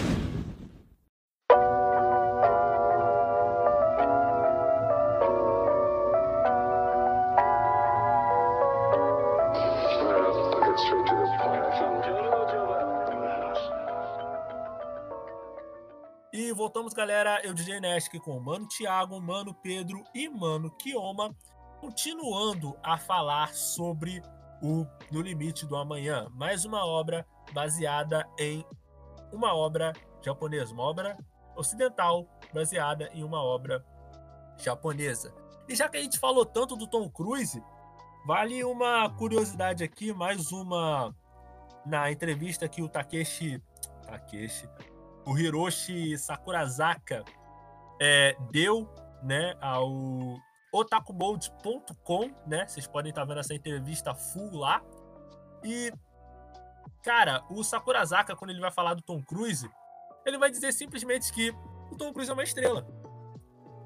[16.71, 17.41] Voltamos, galera.
[17.43, 21.35] Eu, DJ Nesk, com o Mano Thiago, Mano Pedro e Mano Kioma,
[21.81, 24.23] continuando a falar sobre
[24.63, 26.29] o No Limite do Amanhã.
[26.31, 28.65] Mais uma obra baseada em
[29.33, 29.91] uma obra
[30.23, 31.17] japonesa, uma obra
[31.57, 33.85] ocidental baseada em uma obra
[34.55, 35.35] japonesa.
[35.67, 37.61] E já que a gente falou tanto do Tom Cruise,
[38.25, 41.13] vale uma curiosidade aqui, mais uma
[41.85, 43.61] na entrevista que o Takeshi
[44.03, 44.69] Takeshi
[45.25, 47.23] o Hiroshi Sakurazaka
[47.99, 48.89] é, deu
[49.23, 50.39] né, ao
[50.73, 52.65] otakubold.com, né?
[52.67, 54.81] Vocês podem estar vendo essa entrevista full lá.
[55.63, 55.91] E,
[57.03, 59.69] cara, o Sakurazaka, quando ele vai falar do Tom Cruise,
[60.25, 61.51] ele vai dizer simplesmente que
[61.91, 62.87] o Tom Cruise é uma estrela.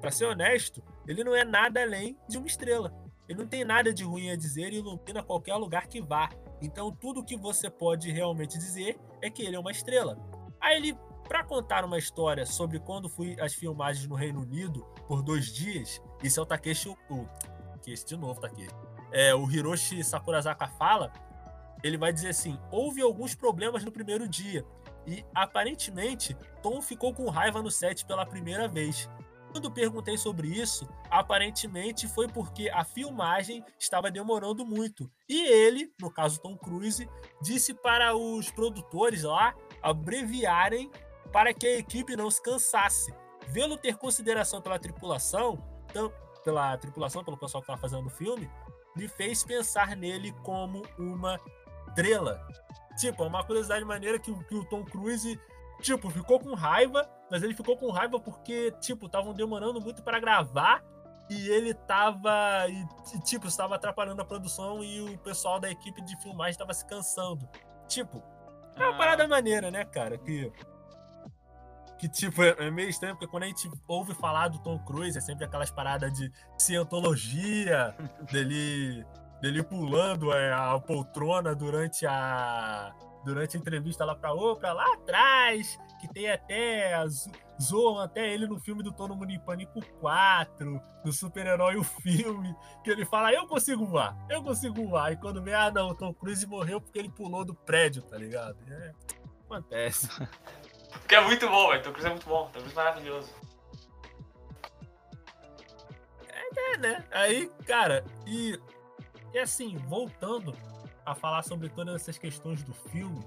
[0.00, 2.94] Para ser honesto, ele não é nada além de uma estrela.
[3.28, 6.28] Ele não tem nada de ruim a dizer e ilumina qualquer lugar que vá.
[6.62, 10.16] Então, tudo que você pode realmente dizer é que ele é uma estrela.
[10.60, 10.98] Aí ele
[11.28, 16.00] para contar uma história sobre quando fui às filmagens no Reino Unido por dois dias,
[16.22, 17.26] isso é o Takeshi, o
[17.72, 18.74] Takeshi de novo, Takeshi.
[19.12, 21.12] É, o Hiroshi Sakurazaka fala,
[21.82, 24.64] ele vai dizer assim: houve alguns problemas no primeiro dia
[25.06, 29.08] e aparentemente Tom ficou com raiva no set pela primeira vez.
[29.52, 35.10] Quando perguntei sobre isso, aparentemente foi porque a filmagem estava demorando muito.
[35.28, 37.08] E ele, no caso Tom Cruise,
[37.40, 40.90] disse para os produtores lá abreviarem
[41.36, 43.14] para que a equipe não se cansasse.
[43.48, 45.62] Vê-lo ter consideração pela tripulação,
[46.42, 48.50] pela tripulação, pelo pessoal que estava fazendo o filme,
[48.96, 51.38] me fez pensar nele como uma
[51.88, 52.40] estrela.
[52.98, 55.38] Tipo, é uma curiosidade maneira que, que o Tom Cruise
[55.82, 60.18] tipo, ficou com raiva, mas ele ficou com raiva porque, tipo, estavam demorando muito para
[60.18, 60.82] gravar
[61.28, 62.66] e ele tava.
[62.66, 66.86] E, tipo, estava atrapalhando a produção e o pessoal da equipe de filmagem estava se
[66.86, 67.46] cansando.
[67.86, 68.22] Tipo,
[68.74, 68.96] é uma Ah.
[68.96, 70.16] parada maneira, né, cara?
[70.16, 70.50] Que.
[71.98, 75.16] Que, tipo, é é meio estranho, porque quando a gente ouve falar do Tom Cruise,
[75.16, 77.94] é sempre aquelas paradas de cientologia,
[78.30, 79.04] dele,
[79.40, 82.94] dele pulando é, a poltrona durante a.
[83.24, 87.04] Durante a entrevista lá pra outra, lá atrás, que tem até.
[87.08, 87.30] zo-
[87.60, 88.92] Zoam até ele no filme do
[89.32, 94.86] em Pânico 4, do super-herói o filme, que ele fala, eu consigo voar, eu consigo
[94.86, 95.10] voar.
[95.12, 98.16] E quando vê, ah não, o Tom Cruise morreu porque ele pulou do prédio, tá
[98.18, 98.58] ligado?
[98.70, 98.92] É,
[99.46, 100.06] acontece.
[101.00, 101.82] Porque é muito bom, velho.
[101.82, 102.44] Tom Cruise é muito bom.
[102.46, 103.34] Tom Cruise é maravilhoso.
[106.56, 107.04] É, né?
[107.10, 108.60] Aí, cara, e,
[109.32, 110.56] e assim, voltando
[111.04, 113.24] a falar sobre todas essas questões do filme,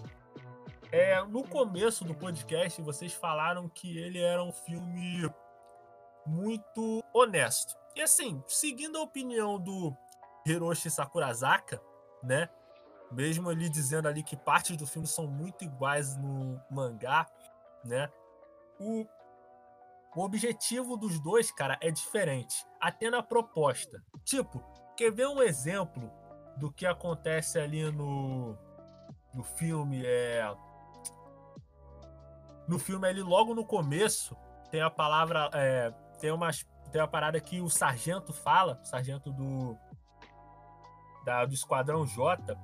[0.91, 5.29] é, no começo do podcast vocês falaram que ele era um filme
[6.25, 7.75] muito honesto.
[7.95, 9.95] E assim, seguindo a opinião do
[10.45, 11.81] Hiroshi Sakurazaka,
[12.23, 12.49] né?
[13.11, 17.27] Mesmo ali dizendo ali que partes do filme são muito iguais no mangá,
[17.83, 18.09] né?
[18.79, 19.05] O,
[20.15, 22.65] o objetivo dos dois, cara, é diferente.
[22.79, 24.03] Até na proposta.
[24.23, 24.63] Tipo,
[24.95, 26.11] quer ver um exemplo
[26.57, 28.57] do que acontece ali no,
[29.33, 30.05] no filme?
[30.05, 30.43] É.
[32.67, 34.35] No filme ali, logo no começo,
[34.71, 35.49] tem a palavra.
[35.53, 36.67] é, tem umas.
[36.91, 39.77] Tem uma parada que o sargento fala, sargento do.
[41.23, 42.57] Da, do Esquadrão J.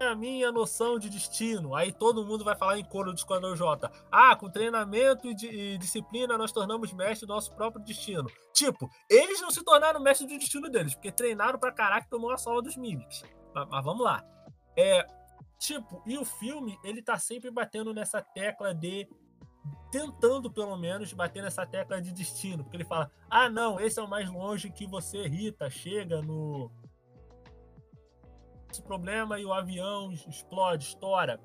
[0.00, 1.74] É a minha noção de destino.
[1.74, 3.90] Aí todo mundo vai falar em coro do Esquadrão J.
[4.10, 8.30] Ah, com treinamento e, e disciplina nós tornamos mestre do nosso próprio destino.
[8.52, 12.30] Tipo, eles não se tornaram mestre do destino deles, porque treinaram pra caraca e tomou
[12.30, 13.24] a sola dos Mimics.
[13.52, 14.24] Mas, mas vamos lá.
[14.76, 15.04] É,
[15.58, 19.08] tipo, e o filme, ele tá sempre batendo nessa tecla de.
[19.90, 22.62] Tentando, pelo menos, bater nessa tecla de destino.
[22.62, 26.70] Porque ele fala: ah, não, esse é o mais longe que você, Rita, chega no.
[28.70, 31.40] Esse problema e o avião explode, estoura.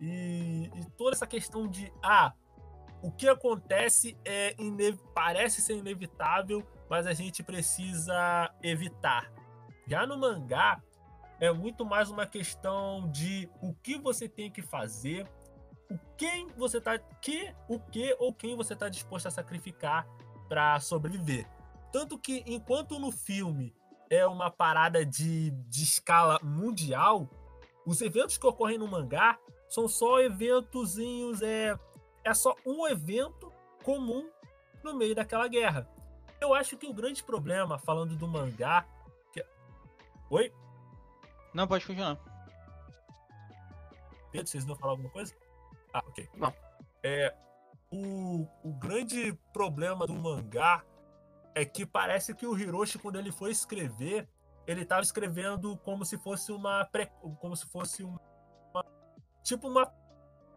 [0.00, 1.92] E, e toda essa questão de.
[2.02, 2.32] Ah,
[3.02, 4.54] o que acontece é
[5.14, 9.32] parece ser inevitável, mas a gente precisa evitar.
[9.86, 10.82] Já no mangá,
[11.40, 15.26] é muito mais uma questão de o que você tem que fazer,
[15.90, 20.06] o quem você tá, que, o que ou quem você está disposto a sacrificar
[20.48, 21.48] para sobreviver.
[21.92, 23.74] Tanto que enquanto no filme
[24.10, 27.28] é uma parada de, de escala mundial,
[27.86, 29.38] os eventos que ocorrem no mangá
[29.68, 31.78] são só eventozinhos, é,
[32.24, 33.52] é só um evento
[33.82, 34.28] comum
[34.82, 35.88] no meio daquela guerra.
[36.40, 38.86] Eu acho que o grande problema, falando do mangá.
[39.32, 39.44] que-
[40.30, 40.52] Oi?
[41.52, 42.16] Não, pode continuar.
[44.30, 45.34] Pedro, vocês vão falar alguma coisa?
[45.92, 46.28] Ah, ok.
[46.34, 46.52] Não.
[47.02, 47.34] É,
[47.90, 50.84] o, o grande problema do mangá
[51.58, 54.28] é que parece que o Hiroshi, quando ele foi escrever,
[54.64, 56.84] ele estava escrevendo como se fosse uma.
[56.84, 57.06] Pre,
[57.40, 58.20] como se fosse uma.
[59.42, 59.92] Tipo uma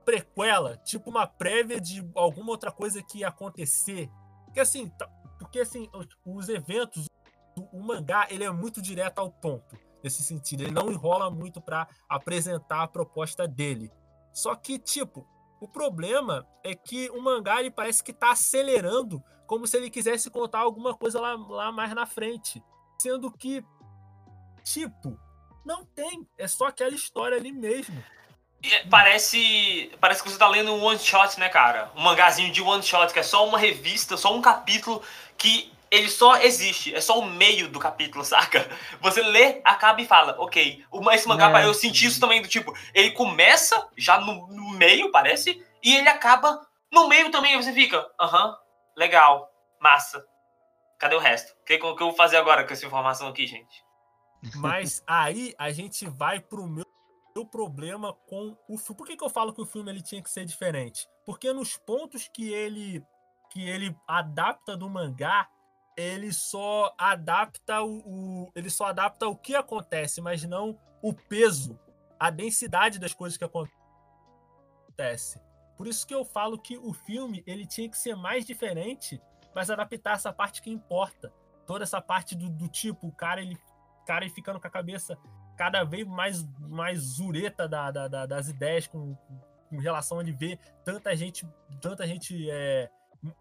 [0.05, 4.09] prequela, tipo uma prévia de alguma outra coisa que ia acontecer.
[4.45, 5.07] Porque assim, tá-
[5.39, 7.07] porque assim, os, os eventos,
[7.71, 10.63] o, mangá, ele é muito direto ao ponto nesse sentido.
[10.63, 13.91] Ele não enrola muito para apresentar a proposta dele.
[14.33, 15.25] Só que, tipo,
[15.59, 20.29] o problema é que o mangá ele parece que tá acelerando como se ele quisesse
[20.31, 22.63] contar alguma coisa lá, lá mais na frente.
[22.97, 23.61] Sendo que,
[24.63, 25.19] tipo,
[25.65, 26.25] não tem.
[26.37, 28.01] É só aquela história ali mesmo.
[28.63, 31.91] É- Parece, parece que você tá lendo um one shot, né, cara?
[31.97, 35.03] Um mangazinho de one shot, que é só uma revista, só um capítulo
[35.37, 38.65] que ele só existe, é só o meio do capítulo, saca?
[39.01, 40.85] Você lê, acaba e fala, ok.
[40.89, 41.65] O- Esse mangá, É.
[41.65, 46.07] eu senti isso também do tipo, ele começa já no, no meio, parece, e ele
[46.07, 48.55] acaba no meio também, você fica, aham,
[48.95, 50.25] legal, massa.
[50.99, 51.51] Cadê o resto?
[51.61, 53.83] O que, que eu vou fazer agora com essa informação aqui, gente?
[54.55, 56.85] Mas aí a gente vai pro meu,
[57.35, 58.97] meu problema com o filme.
[58.97, 61.07] Por que, que eu falo que o filme ele tinha que ser diferente?
[61.25, 63.03] Porque nos pontos que ele
[63.51, 65.45] que ele adapta do mangá,
[65.97, 67.97] ele só adapta o,
[68.45, 71.77] o- ele só adapta o que acontece, mas não o peso,
[72.17, 75.37] a densidade das coisas que acontece.
[75.81, 79.19] Por isso que eu falo que o filme ele tinha que ser mais diferente,
[79.55, 81.33] mas adaptar essa parte que importa.
[81.65, 83.57] Toda essa parte do, do tipo, o cara ele
[84.05, 85.17] cara ele ficando com a cabeça
[85.57, 89.15] cada vez mais, mais zureta da, da- da- das ideias com,
[89.71, 91.47] com relação a ele ver tanta gente,
[91.81, 92.87] tanta gente é,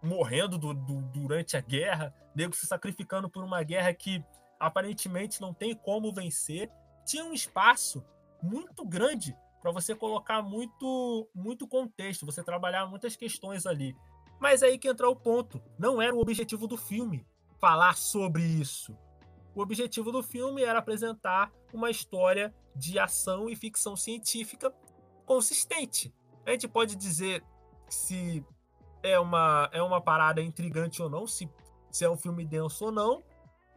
[0.01, 4.25] morrendo do- do- durante a guerra, nego se sacrificando por uma guerra que
[4.59, 6.71] aparentemente não tem como vencer.
[7.05, 8.03] Tinha um espaço
[8.41, 13.95] muito grande para você colocar muito, muito contexto, você trabalhar muitas questões ali.
[14.39, 15.61] Mas aí que entra o ponto.
[15.77, 17.25] Não era o objetivo do filme
[17.59, 18.97] falar sobre isso.
[19.53, 24.73] O objetivo do filme era apresentar uma história de ação e ficção científica
[25.25, 26.11] consistente.
[26.45, 27.43] A gente pode dizer
[27.87, 28.43] se
[29.03, 31.47] é uma, é uma parada intrigante ou não, se,
[31.91, 33.23] se é um filme denso ou não,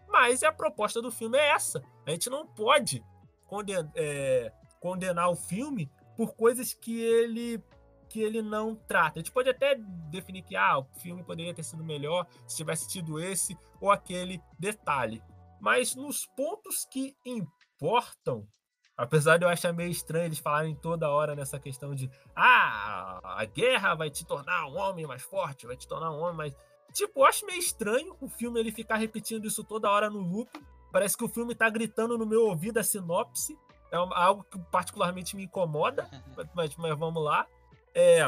[0.09, 1.83] mas a proposta do filme é essa.
[2.07, 3.05] A gente não pode
[3.47, 4.53] condenar, é,
[4.85, 7.59] condenar o filme por coisas que ele
[8.07, 9.19] que ele não trata.
[9.19, 9.75] A gente pode até
[10.11, 14.43] definir que ah, o filme poderia ter sido melhor se tivesse tido esse ou aquele
[14.59, 15.23] detalhe.
[15.59, 18.47] Mas nos pontos que importam,
[18.95, 23.45] apesar de eu achar meio estranho eles falarem toda hora nessa questão de ah, a
[23.47, 26.57] guerra vai te tornar um homem mais forte, vai te tornar um homem mais.
[26.93, 30.51] Tipo, eu acho meio estranho o filme ele ficar repetindo isso toda hora no loop.
[30.93, 33.59] Parece que o filme tá gritando no meu ouvido a sinopse.
[33.95, 36.09] É algo que particularmente me incomoda,
[36.53, 37.47] mas, mas vamos lá.
[37.95, 38.23] É.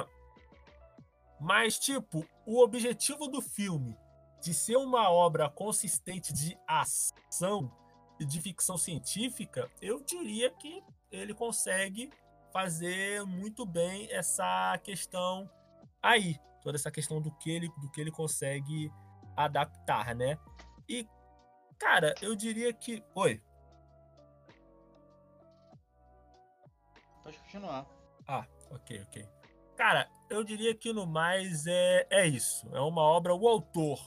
[1.40, 3.96] Mas, tipo, o objetivo do filme
[4.40, 7.70] de ser uma obra consistente de ação
[8.20, 12.10] e de ficção científica, eu diria que ele consegue
[12.52, 15.50] fazer muito bem essa questão
[16.00, 18.88] aí, toda essa questão do que ele, do que ele consegue
[19.36, 20.38] adaptar, né?
[20.88, 21.08] E,
[21.76, 23.02] cara, eu diria que.
[23.16, 23.42] Oi.
[27.26, 27.84] Pode continuar.
[28.28, 29.28] Ah, ok, ok.
[29.76, 32.68] Cara, eu diria que no mais é, é isso.
[32.72, 33.34] É uma obra.
[33.34, 33.98] O autor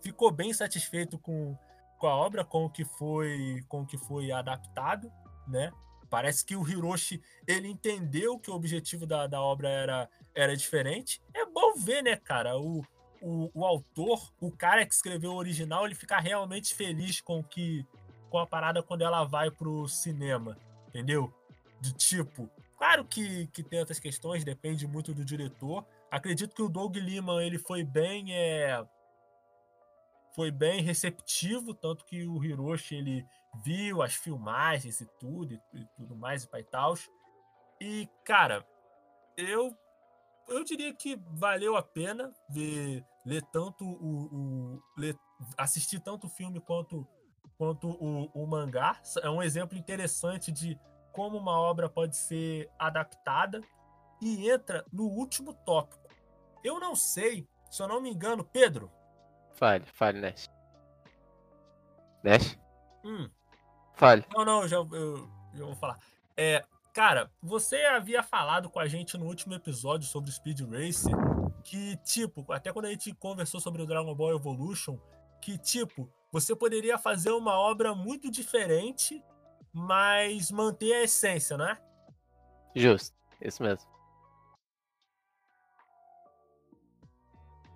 [0.00, 1.54] ficou bem satisfeito com,
[1.98, 5.12] com a obra, com o que foi, com o que foi adaptado,
[5.46, 5.70] né?
[6.08, 11.22] Parece que o Hiroshi ele entendeu que o objetivo da, da obra era, era diferente.
[11.34, 12.58] É bom ver, né, cara?
[12.58, 12.82] O,
[13.20, 17.86] o, o autor, o cara que escreveu o original, ele fica realmente feliz com que
[18.30, 20.56] com a parada quando ela vai pro cinema,
[20.88, 21.30] entendeu?
[21.82, 22.48] De tipo,
[22.82, 25.86] Claro que, que tem outras questões, depende muito do diretor.
[26.10, 28.84] Acredito que o Doug Liman ele foi bem é,
[30.34, 33.24] foi bem receptivo, tanto que o Hiroshi ele
[33.64, 36.94] viu as filmagens e tudo e, e tudo mais e tal.
[37.80, 38.66] E cara,
[39.36, 39.78] eu
[40.48, 45.16] eu diria que valeu a pena ver ler tanto o, o ler,
[45.56, 47.06] assistir tanto o filme quanto
[47.56, 49.00] quanto o, o mangá.
[49.22, 50.76] É um exemplo interessante de
[51.12, 53.60] como uma obra pode ser adaptada
[54.20, 56.08] e entra no último tópico.
[56.64, 58.90] Eu não sei, se eu não me engano, Pedro.
[59.54, 60.48] Fale, fale, Nash.
[62.22, 62.58] Nash?
[63.04, 63.28] Hum.
[63.94, 64.24] Fale.
[64.34, 65.98] Não, não, já, eu, já vou falar.
[66.36, 71.12] É, cara, você havia falado com a gente no último episódio sobre Speed Racer
[71.62, 74.98] que, tipo, até quando a gente conversou sobre o Dragon Ball Evolution,
[75.40, 79.22] que, tipo, você poderia fazer uma obra muito diferente
[79.72, 81.78] mas manter a essência, né?
[82.74, 83.90] Justo, isso mesmo.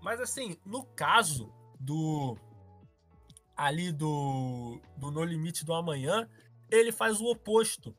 [0.02, 2.36] Mas assim, no caso do
[3.56, 6.28] ali do, do No Limite do Amanhã,
[6.70, 7.96] ele faz o oposto.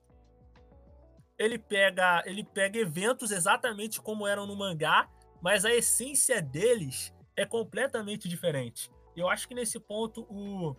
[1.37, 5.09] Ele pega, ele pega eventos exatamente como eram no mangá,
[5.41, 8.91] mas a essência deles é completamente diferente.
[9.15, 10.75] Eu acho que nesse ponto o,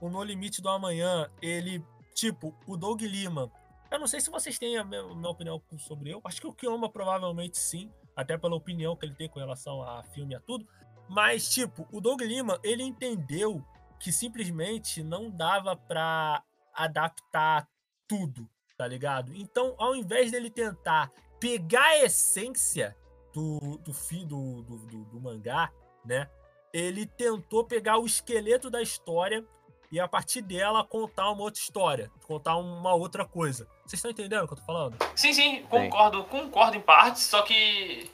[0.00, 1.84] o No Limite do Amanhã, ele
[2.14, 3.50] Tipo, o Doug Lima.
[3.90, 6.20] Eu não sei se vocês têm a minha, opinião sobre ele.
[6.24, 10.02] Acho que o Kioma provavelmente sim, até pela opinião que ele tem com relação a
[10.02, 10.66] filme e a tudo.
[11.08, 13.62] Mas, tipo, o Doug Lima, ele entendeu
[14.00, 16.42] que simplesmente não dava para
[16.74, 17.68] adaptar
[18.08, 19.34] tudo, tá ligado?
[19.34, 22.96] Então, ao invés dele tentar pegar a essência
[23.32, 25.72] do, do, do, do, do, do mangá,
[26.04, 26.28] né?
[26.72, 29.46] Ele tentou pegar o esqueleto da história
[29.92, 33.68] e a partir dela contar uma outra história, contar uma outra coisa.
[33.84, 34.96] Vocês estão entendendo o que eu tô falando?
[35.14, 36.28] Sim, sim, concordo, sim.
[36.30, 38.10] concordo em partes, só que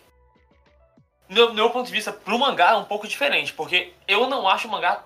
[1.28, 4.66] no meu ponto de vista, pro mangá é um pouco diferente, porque eu não acho
[4.66, 5.04] o mangá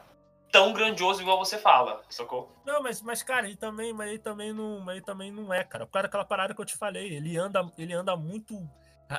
[0.50, 2.50] tão grandioso igual você fala, sacou?
[2.64, 5.62] Não, mas, mas cara, ele também, mas ele também não, mas ele também não é,
[5.64, 5.84] cara.
[5.84, 8.54] Por causa daquela parada que eu te falei, ele anda, ele anda muito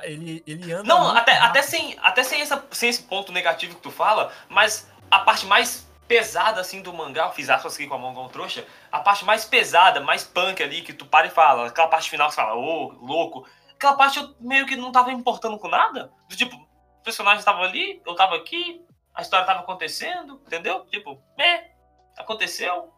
[0.02, 3.82] ele, ele anda Não, até, até sem até sem, essa, sem esse ponto negativo que
[3.82, 7.94] tu fala, mas a parte mais pesada assim do mangá, eu fiz aspas aqui com
[7.94, 11.30] a mão com trouxa, a parte mais pesada, mais punk ali, que tu para e
[11.30, 14.76] fala, aquela parte final que você fala, ô, oh, louco, aquela parte eu meio que
[14.76, 18.84] não tava importando com nada, do tipo, o personagem tava ali, eu tava aqui,
[19.14, 20.84] a história tava acontecendo, entendeu?
[20.86, 21.70] Tipo, é,
[22.16, 22.92] aconteceu.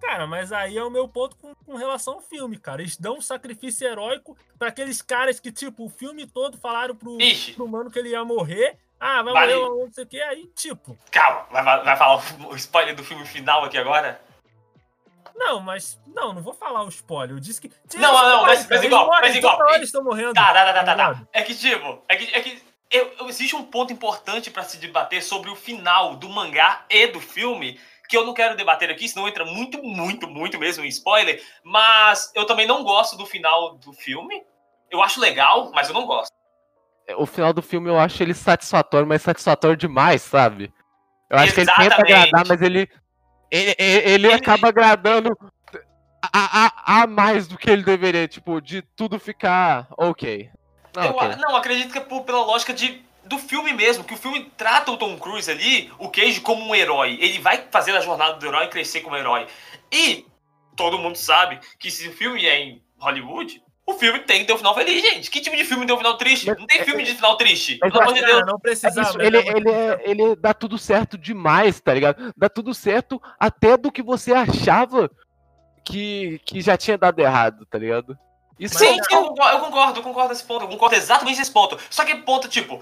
[0.00, 2.82] Cara, mas aí é o meu ponto com, com relação ao filme, cara.
[2.82, 7.16] Eles dão um sacrifício heróico para aqueles caras que, tipo, o filme todo falaram pro,
[7.54, 8.78] pro mano que ele ia morrer.
[9.04, 9.54] Ah, vai vale.
[9.56, 10.96] morrer não sei o que, aí tipo.
[11.10, 14.20] Calma, vai, vai falar o spoiler do filme final aqui agora?
[15.34, 15.98] Não, mas.
[16.06, 17.34] Não, não vou falar o spoiler.
[17.36, 17.70] Eu disse que.
[17.96, 19.68] Não, não, não, mas, mas igual, morrem, mas igual.
[19.74, 20.34] Eles estão morrendo.
[20.34, 21.22] Tá, tá, tá, tá, tá, tá.
[21.32, 25.22] É que, tipo, é que, é que eu- existe um ponto importante pra se debater
[25.22, 29.26] sobre o final do mangá e do filme, que eu não quero debater aqui, senão
[29.26, 33.92] entra muito, muito, muito mesmo em spoiler, mas eu também não gosto do final do
[33.92, 34.44] filme.
[34.90, 36.32] Eu acho legal, mas eu não gosto.
[37.16, 40.72] O final do filme eu acho ele satisfatório, mas satisfatório demais, sabe?
[41.28, 42.12] Eu acho que ele tenta Exatamente.
[42.12, 42.88] agradar, mas ele.
[43.50, 45.36] Ele, ele- ele acaba agradando
[46.32, 50.48] a, a, a mais do que ele deveria, tipo, de tudo ficar ok.
[50.94, 51.28] Não, eu ok.
[51.32, 54.50] a- não, acredito que é por- pela lógica de, do filme mesmo, que o filme
[54.56, 57.18] trata o Tom Cruise ali, o Cage, como um herói.
[57.20, 59.46] Ele vai fazer a jornada do herói crescer como herói.
[59.90, 60.24] E
[60.76, 64.52] todo mundo sabe que se o filme é em Hollywood, o filme tem que ter
[64.52, 65.30] um final feliz, gente.
[65.30, 66.46] Que tipo de filme tem um final triste?
[66.46, 67.78] Não tem filme de final triste.
[67.80, 68.42] Mas Pelo amor de Deus.
[68.46, 69.00] não É precisava.
[69.08, 72.32] isso, ele, ele, é- ele dá tudo certo demais, tá ligado?
[72.36, 75.10] Dá tudo certo até do que você achava
[75.84, 78.16] que, que já tinha dado errado, tá ligado?
[78.58, 80.64] Isso Sim, é- sim, eu concordo, eu concordo, eu concordo nesse ponto.
[80.64, 81.76] Eu concordo exatamente nesse ponto.
[81.90, 82.80] Só que ponto, tipo,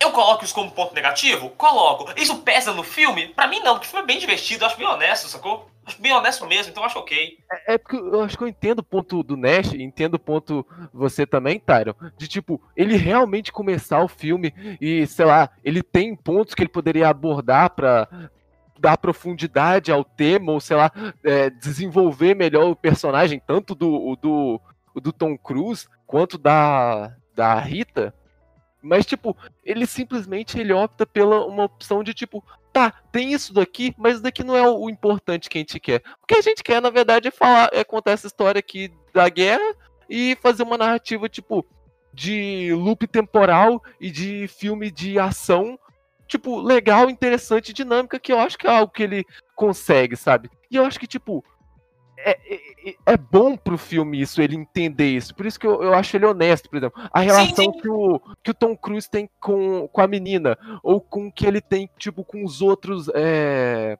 [0.00, 1.50] eu coloco isso como ponto negativo?
[1.50, 2.10] Coloco.
[2.16, 3.28] Isso pesa no filme?
[3.28, 5.68] Pra mim não, porque o filme é bem divertido, eu acho bem honesto, sacou?
[5.98, 7.38] Bem honesto mesmo, então acho ok.
[7.50, 10.66] É é porque eu acho que eu entendo o ponto do Nash, entendo o ponto
[10.92, 16.16] você também, Tyron, de tipo, ele realmente começar o filme e, sei lá, ele tem
[16.16, 18.08] pontos que ele poderia abordar pra
[18.78, 20.90] dar profundidade ao tema, ou sei lá,
[21.24, 24.60] é, desenvolver melhor o personagem, tanto do, do,
[25.00, 28.14] do Tom Cruise quanto da, da Rita.
[28.82, 32.44] Mas, tipo, ele simplesmente ele opta pela uma opção de tipo,
[32.76, 35.80] tá, tem isso daqui, mas isso daqui não é o, o importante que a gente
[35.80, 36.02] quer.
[36.22, 39.26] O que a gente quer, na verdade, é falar, é contar essa história aqui da
[39.30, 39.74] guerra
[40.10, 41.64] e fazer uma narrativa, tipo,
[42.12, 45.78] de loop temporal e de filme de ação,
[46.28, 49.24] tipo, legal, interessante, dinâmica, que eu acho que é algo que ele
[49.54, 50.50] consegue, sabe?
[50.70, 51.42] E eu acho que, tipo,
[52.30, 55.32] é, é, é bom pro filme isso, ele entender isso.
[55.32, 57.00] Por isso que eu, eu acho ele honesto, por exemplo.
[57.12, 61.28] A relação Que, o, que o Tom Cruise tem com, com a menina, ou com
[61.28, 63.96] o que ele tem, tipo, com os outros é,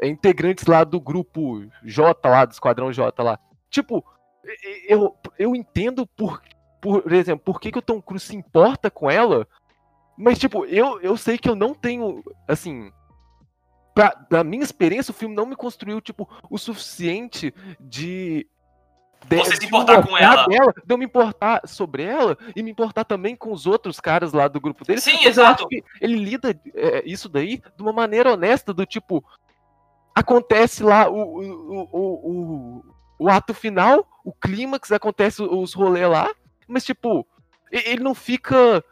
[0.00, 3.38] é, integrantes lá do grupo J lá, do Esquadrão J lá.
[3.70, 4.04] Tipo,
[4.88, 6.42] eu, eu entendo por,
[6.80, 9.46] por exemplo, por que, que o Tom Cruise se importa com ela,
[10.16, 12.92] mas, tipo, eu, eu sei que eu não tenho, assim,
[13.94, 18.46] pra, da minha experiência, o filme não me construiu, tipo, o suficiente de.
[19.28, 20.46] de Você se de importar com ela.
[20.46, 24.32] Dela, de eu me importar sobre ela e me importar também com os outros caras
[24.32, 25.00] lá do grupo dele.
[25.00, 25.66] Sim, exato.
[26.00, 29.24] ele lida é, isso daí de uma maneira honesta, do tipo.
[30.14, 32.84] Acontece lá o, o, o, o,
[33.18, 36.30] o ato final, o clímax, acontece os rolês lá,
[36.68, 37.26] mas, tipo,
[37.72, 38.84] ele não fica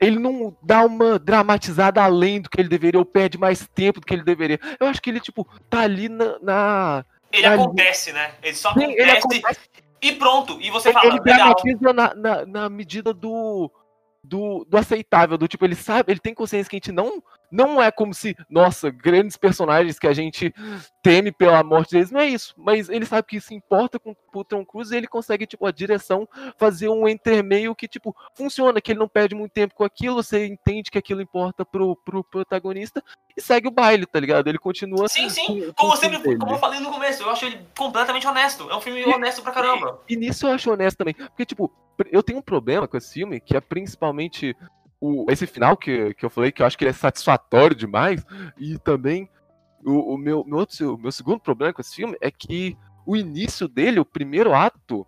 [0.00, 4.06] ele não dá uma dramatizada além do que ele deveria, ou perde mais tempo do
[4.06, 4.58] que ele deveria.
[4.78, 6.38] Eu acho que ele, tipo, tá ali na.
[6.40, 8.32] na- Ele na- acontece, né?
[8.42, 9.60] Ele só Sim, acontece, ele acontece.
[10.02, 10.58] e pronto.
[10.60, 13.70] E você Ele, fala, ele dramatiza na, na, na medida do,
[14.22, 17.22] do, do aceitável, do tipo, ele sabe, ele tem consciência que a gente não.
[17.50, 20.52] Não é como se, nossa, grandes personagens que a gente
[21.02, 22.54] teme pela morte deles, não é isso.
[22.56, 25.70] Mas ele sabe que se importa com o Tom Cruise e ele consegue, tipo, a
[25.70, 26.28] direção
[26.58, 30.46] fazer um intermeio que, tipo, funciona, que ele não perde muito tempo com aquilo, você
[30.46, 33.02] entende que aquilo importa pro, pro protagonista
[33.36, 34.48] e segue o baile, tá ligado?
[34.48, 35.08] Ele continua.
[35.08, 35.46] Sim, sim.
[35.46, 36.38] com- com Como, eu sempre, dele.
[36.38, 38.68] como eu falei no começo, eu acho ele completamente honesto.
[38.70, 40.00] É um filme honesto pra caramba.
[40.08, 41.14] E nisso eu acho honesto também.
[41.14, 41.70] Porque, tipo,
[42.10, 44.56] eu tenho um problema com esse filme, que é principalmente
[45.00, 48.24] o, esse final que, que eu falei, que eu acho que ele é satisfatório demais.
[48.58, 49.28] E também
[49.84, 53.68] o, o meu, meu, outro, meu segundo problema com esse filme é que o início
[53.68, 55.06] dele, o primeiro ato,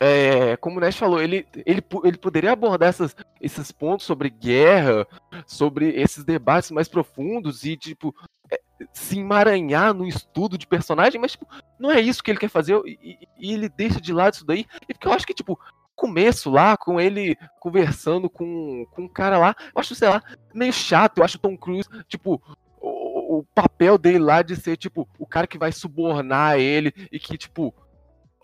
[0.00, 5.06] é, como o Nash falou, ele, ele, ele poderia abordar essas, esses pontos sobre guerra,
[5.46, 8.14] sobre esses debates mais profundos e, tipo,
[8.50, 8.60] é,
[8.92, 11.46] se emaranhar no estudo de personagem, mas, tipo,
[11.78, 14.66] não é isso que ele quer fazer e- e ele deixa de lado isso daí.
[14.86, 15.58] E porque eu acho que, tipo,
[15.96, 20.22] começo lá, com ele conversando com, com um cara lá, eu acho, sei lá,
[20.54, 21.18] meio chato.
[21.18, 22.40] Eu acho Tom Cruise, tipo,
[22.80, 27.18] o, o papel dele lá de ser, tipo, o cara que vai subornar ele e
[27.18, 27.74] que, tipo,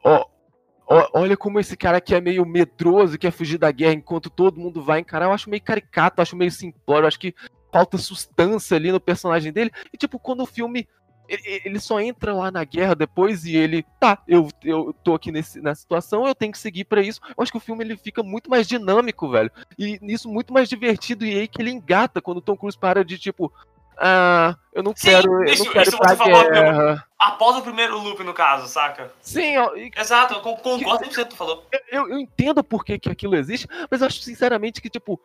[0.02, 0.26] ó.
[1.14, 4.82] Olha como esse cara aqui é meio medroso, quer fugir da guerra enquanto todo mundo
[4.82, 5.24] vai encarar.
[5.24, 7.34] Eu acho meio caricato, acho meio simplório, acho que
[7.72, 9.70] falta substância ali no personagem dele.
[9.90, 10.86] E, tipo, quando o filme
[11.64, 15.60] ele, só entra lá na guerra depois e ele, tá, eu, eu tô aqui nesse,
[15.60, 17.20] nessa situação, eu tenho que seguir pra isso.
[17.28, 19.50] Eu acho que o filme ele fica muito mais dinâmico, velho.
[19.78, 21.24] E nisso muito mais divertido.
[21.24, 23.52] E aí que ele engata quando o Tom Cruise para de tipo,
[23.98, 27.06] ah, eu não Sim, quero, eu isso, não quero isso você falou guerra.
[27.18, 29.12] após o primeiro loop, no caso, saca?
[29.20, 31.66] Sim, ó, e- Exato, eu con- concordo 100% que tu falou.
[31.90, 35.20] eu, eu entendo por que, que aquilo existe, mas eu acho sinceramente que, tipo,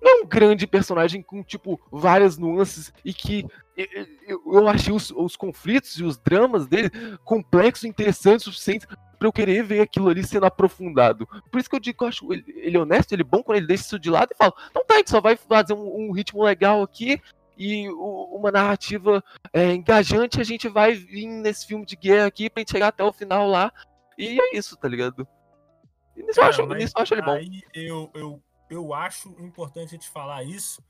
[0.00, 3.46] não é um grande personagem com, tipo, várias nuances e que
[4.26, 6.90] eu, eu, achei os, os, conflitos e os dramas dele
[7.24, 8.86] complexos e interessantes o suficiente
[9.18, 11.26] pra eu querer ver aquilo ali sendo aprofundado.
[11.50, 13.58] Por isso que eu digo que eu acho ele, ele honesto, ele é bom quando
[13.58, 16.08] ele deixa isso de lado e fala: então tá, a gente só vai fazer um,
[16.08, 17.20] um ritmo legal aqui
[17.56, 19.22] e o, uma narrativa
[19.52, 23.04] é, engajante, a gente vai vir nesse filme de guerra aqui pra gente chegar até
[23.04, 23.70] o final lá.
[24.16, 25.28] E é isso, tá ligado?
[26.16, 27.32] E nisso, Cara, eu, acho, nisso eu acho ele bom.
[27.32, 30.82] Aí eu, eu, eu acho importante a gente falar isso.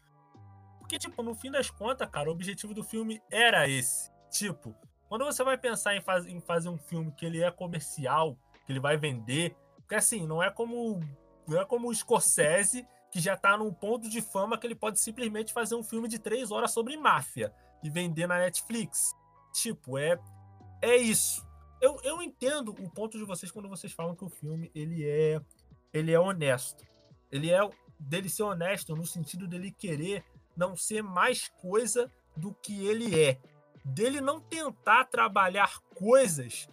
[0.78, 4.11] Porque, tipo, no fim das contas, cara, o objetivo do filme era esse.
[4.31, 4.74] Tipo,
[5.09, 8.70] quando você vai pensar em, faz, em fazer um filme que ele é comercial, que
[8.70, 11.01] ele vai vender, porque assim, não é como
[11.48, 15.01] não é como o Scorsese, que já tá num ponto de fama que ele pode
[15.01, 17.52] simplesmente fazer um filme de três horas sobre máfia
[17.82, 19.16] e vender na Netflix.
[19.52, 20.16] Tipo, é
[20.81, 21.44] é isso.
[21.81, 25.40] Eu, eu entendo o ponto de vocês quando vocês falam que o filme ele é
[25.93, 26.85] ele é honesto.
[27.31, 27.61] Ele é
[27.98, 30.24] dele ser honesto no sentido dele querer
[30.57, 33.39] não ser mais coisa do que ele é
[33.85, 36.69] dele não tentar trabalhar coisas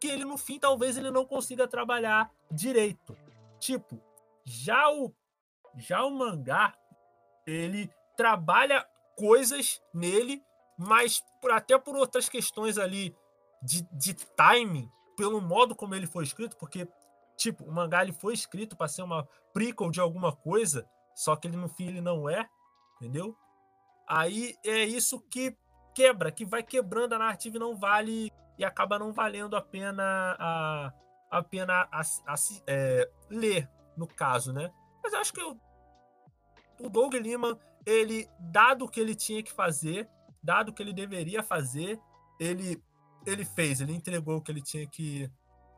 [0.00, 3.16] que ele no fim talvez ele não consiga trabalhar direito.
[3.58, 4.00] Tipo,
[4.44, 5.14] já o
[5.76, 6.74] já o mangá
[7.46, 10.42] ele trabalha coisas nele,
[10.78, 13.16] mas por, até por outras questões ali
[13.62, 16.86] de, de timing, pelo modo como ele foi escrito, porque
[17.36, 21.48] tipo, o mangá ele foi escrito para ser uma prequel de alguma coisa, só que
[21.48, 22.48] ele no fim ele não é,
[22.96, 23.36] entendeu?
[24.06, 25.56] Aí é isso que
[25.94, 30.36] quebra, que vai quebrando a narrativa e não vale e acaba não valendo a pena
[30.38, 30.92] a,
[31.30, 32.34] a pena a, a,
[32.66, 34.72] é, ler no caso, né?
[35.02, 35.58] Mas eu acho que o,
[36.80, 40.08] o Doug Liman, ele dado o que ele tinha que fazer,
[40.42, 42.00] dado o que ele deveria fazer,
[42.38, 42.82] ele
[43.26, 45.30] ele fez, ele entregou o que ele tinha que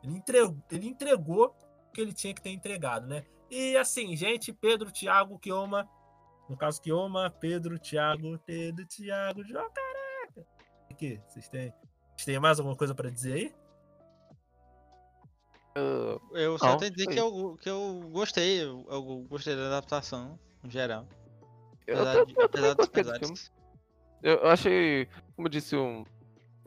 [0.03, 1.55] ele entregou, ele entregou
[1.87, 3.25] o que ele tinha que ter entregado, né?
[3.49, 5.89] E assim, gente, Pedro, Thiago, Kioma,
[6.49, 10.47] no caso, Kioma, Pedro, Thiago, Pedro, Thiago, João, caraca.
[10.89, 11.73] Aqui, vocês têm,
[12.15, 13.55] vocês têm mais alguma coisa para dizer aí?
[16.31, 20.39] Eu só tenho que dizer que eu, que eu gostei, eu, eu, gostei da adaptação,
[20.63, 21.05] em geral.
[21.85, 23.35] Eu, eu, eu também gostei do filme.
[24.23, 26.03] Eu achei, como eu disse, um,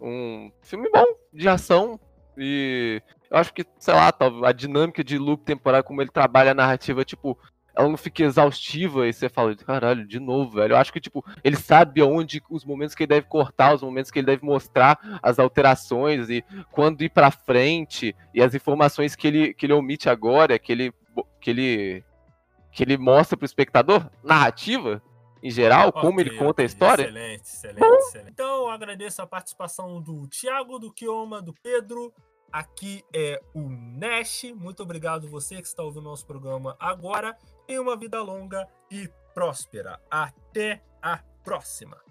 [0.00, 1.98] um filme bom, de ação,
[2.38, 4.12] e eu acho que, sei lá,
[4.44, 7.38] a dinâmica de loop temporário, como ele trabalha a narrativa, tipo,
[7.74, 10.72] ela não fica exaustiva e você fala, caralho, de novo, velho.
[10.72, 14.10] Eu acho que, tipo, ele sabe onde os momentos que ele deve cortar, os momentos
[14.10, 19.28] que ele deve mostrar as alterações e quando ir pra frente e as informações que
[19.28, 20.92] ele, que ele omite agora, que ele,
[21.40, 22.04] que ele,
[22.72, 25.00] que ele mostra pro espectador, narrativa,
[25.42, 26.64] em geral, okay, como ele conta okay.
[26.64, 27.04] a história.
[27.04, 28.30] Excelente, excelente, excelente.
[28.30, 32.12] Então, eu agradeço a participação do Thiago, do Kioma, do Pedro,
[32.52, 34.52] Aqui é o Nash.
[34.56, 37.36] Muito obrigado você que está ouvindo nosso programa agora.
[37.66, 40.00] Tenha uma vida longa e próspera.
[40.10, 42.09] Até a próxima.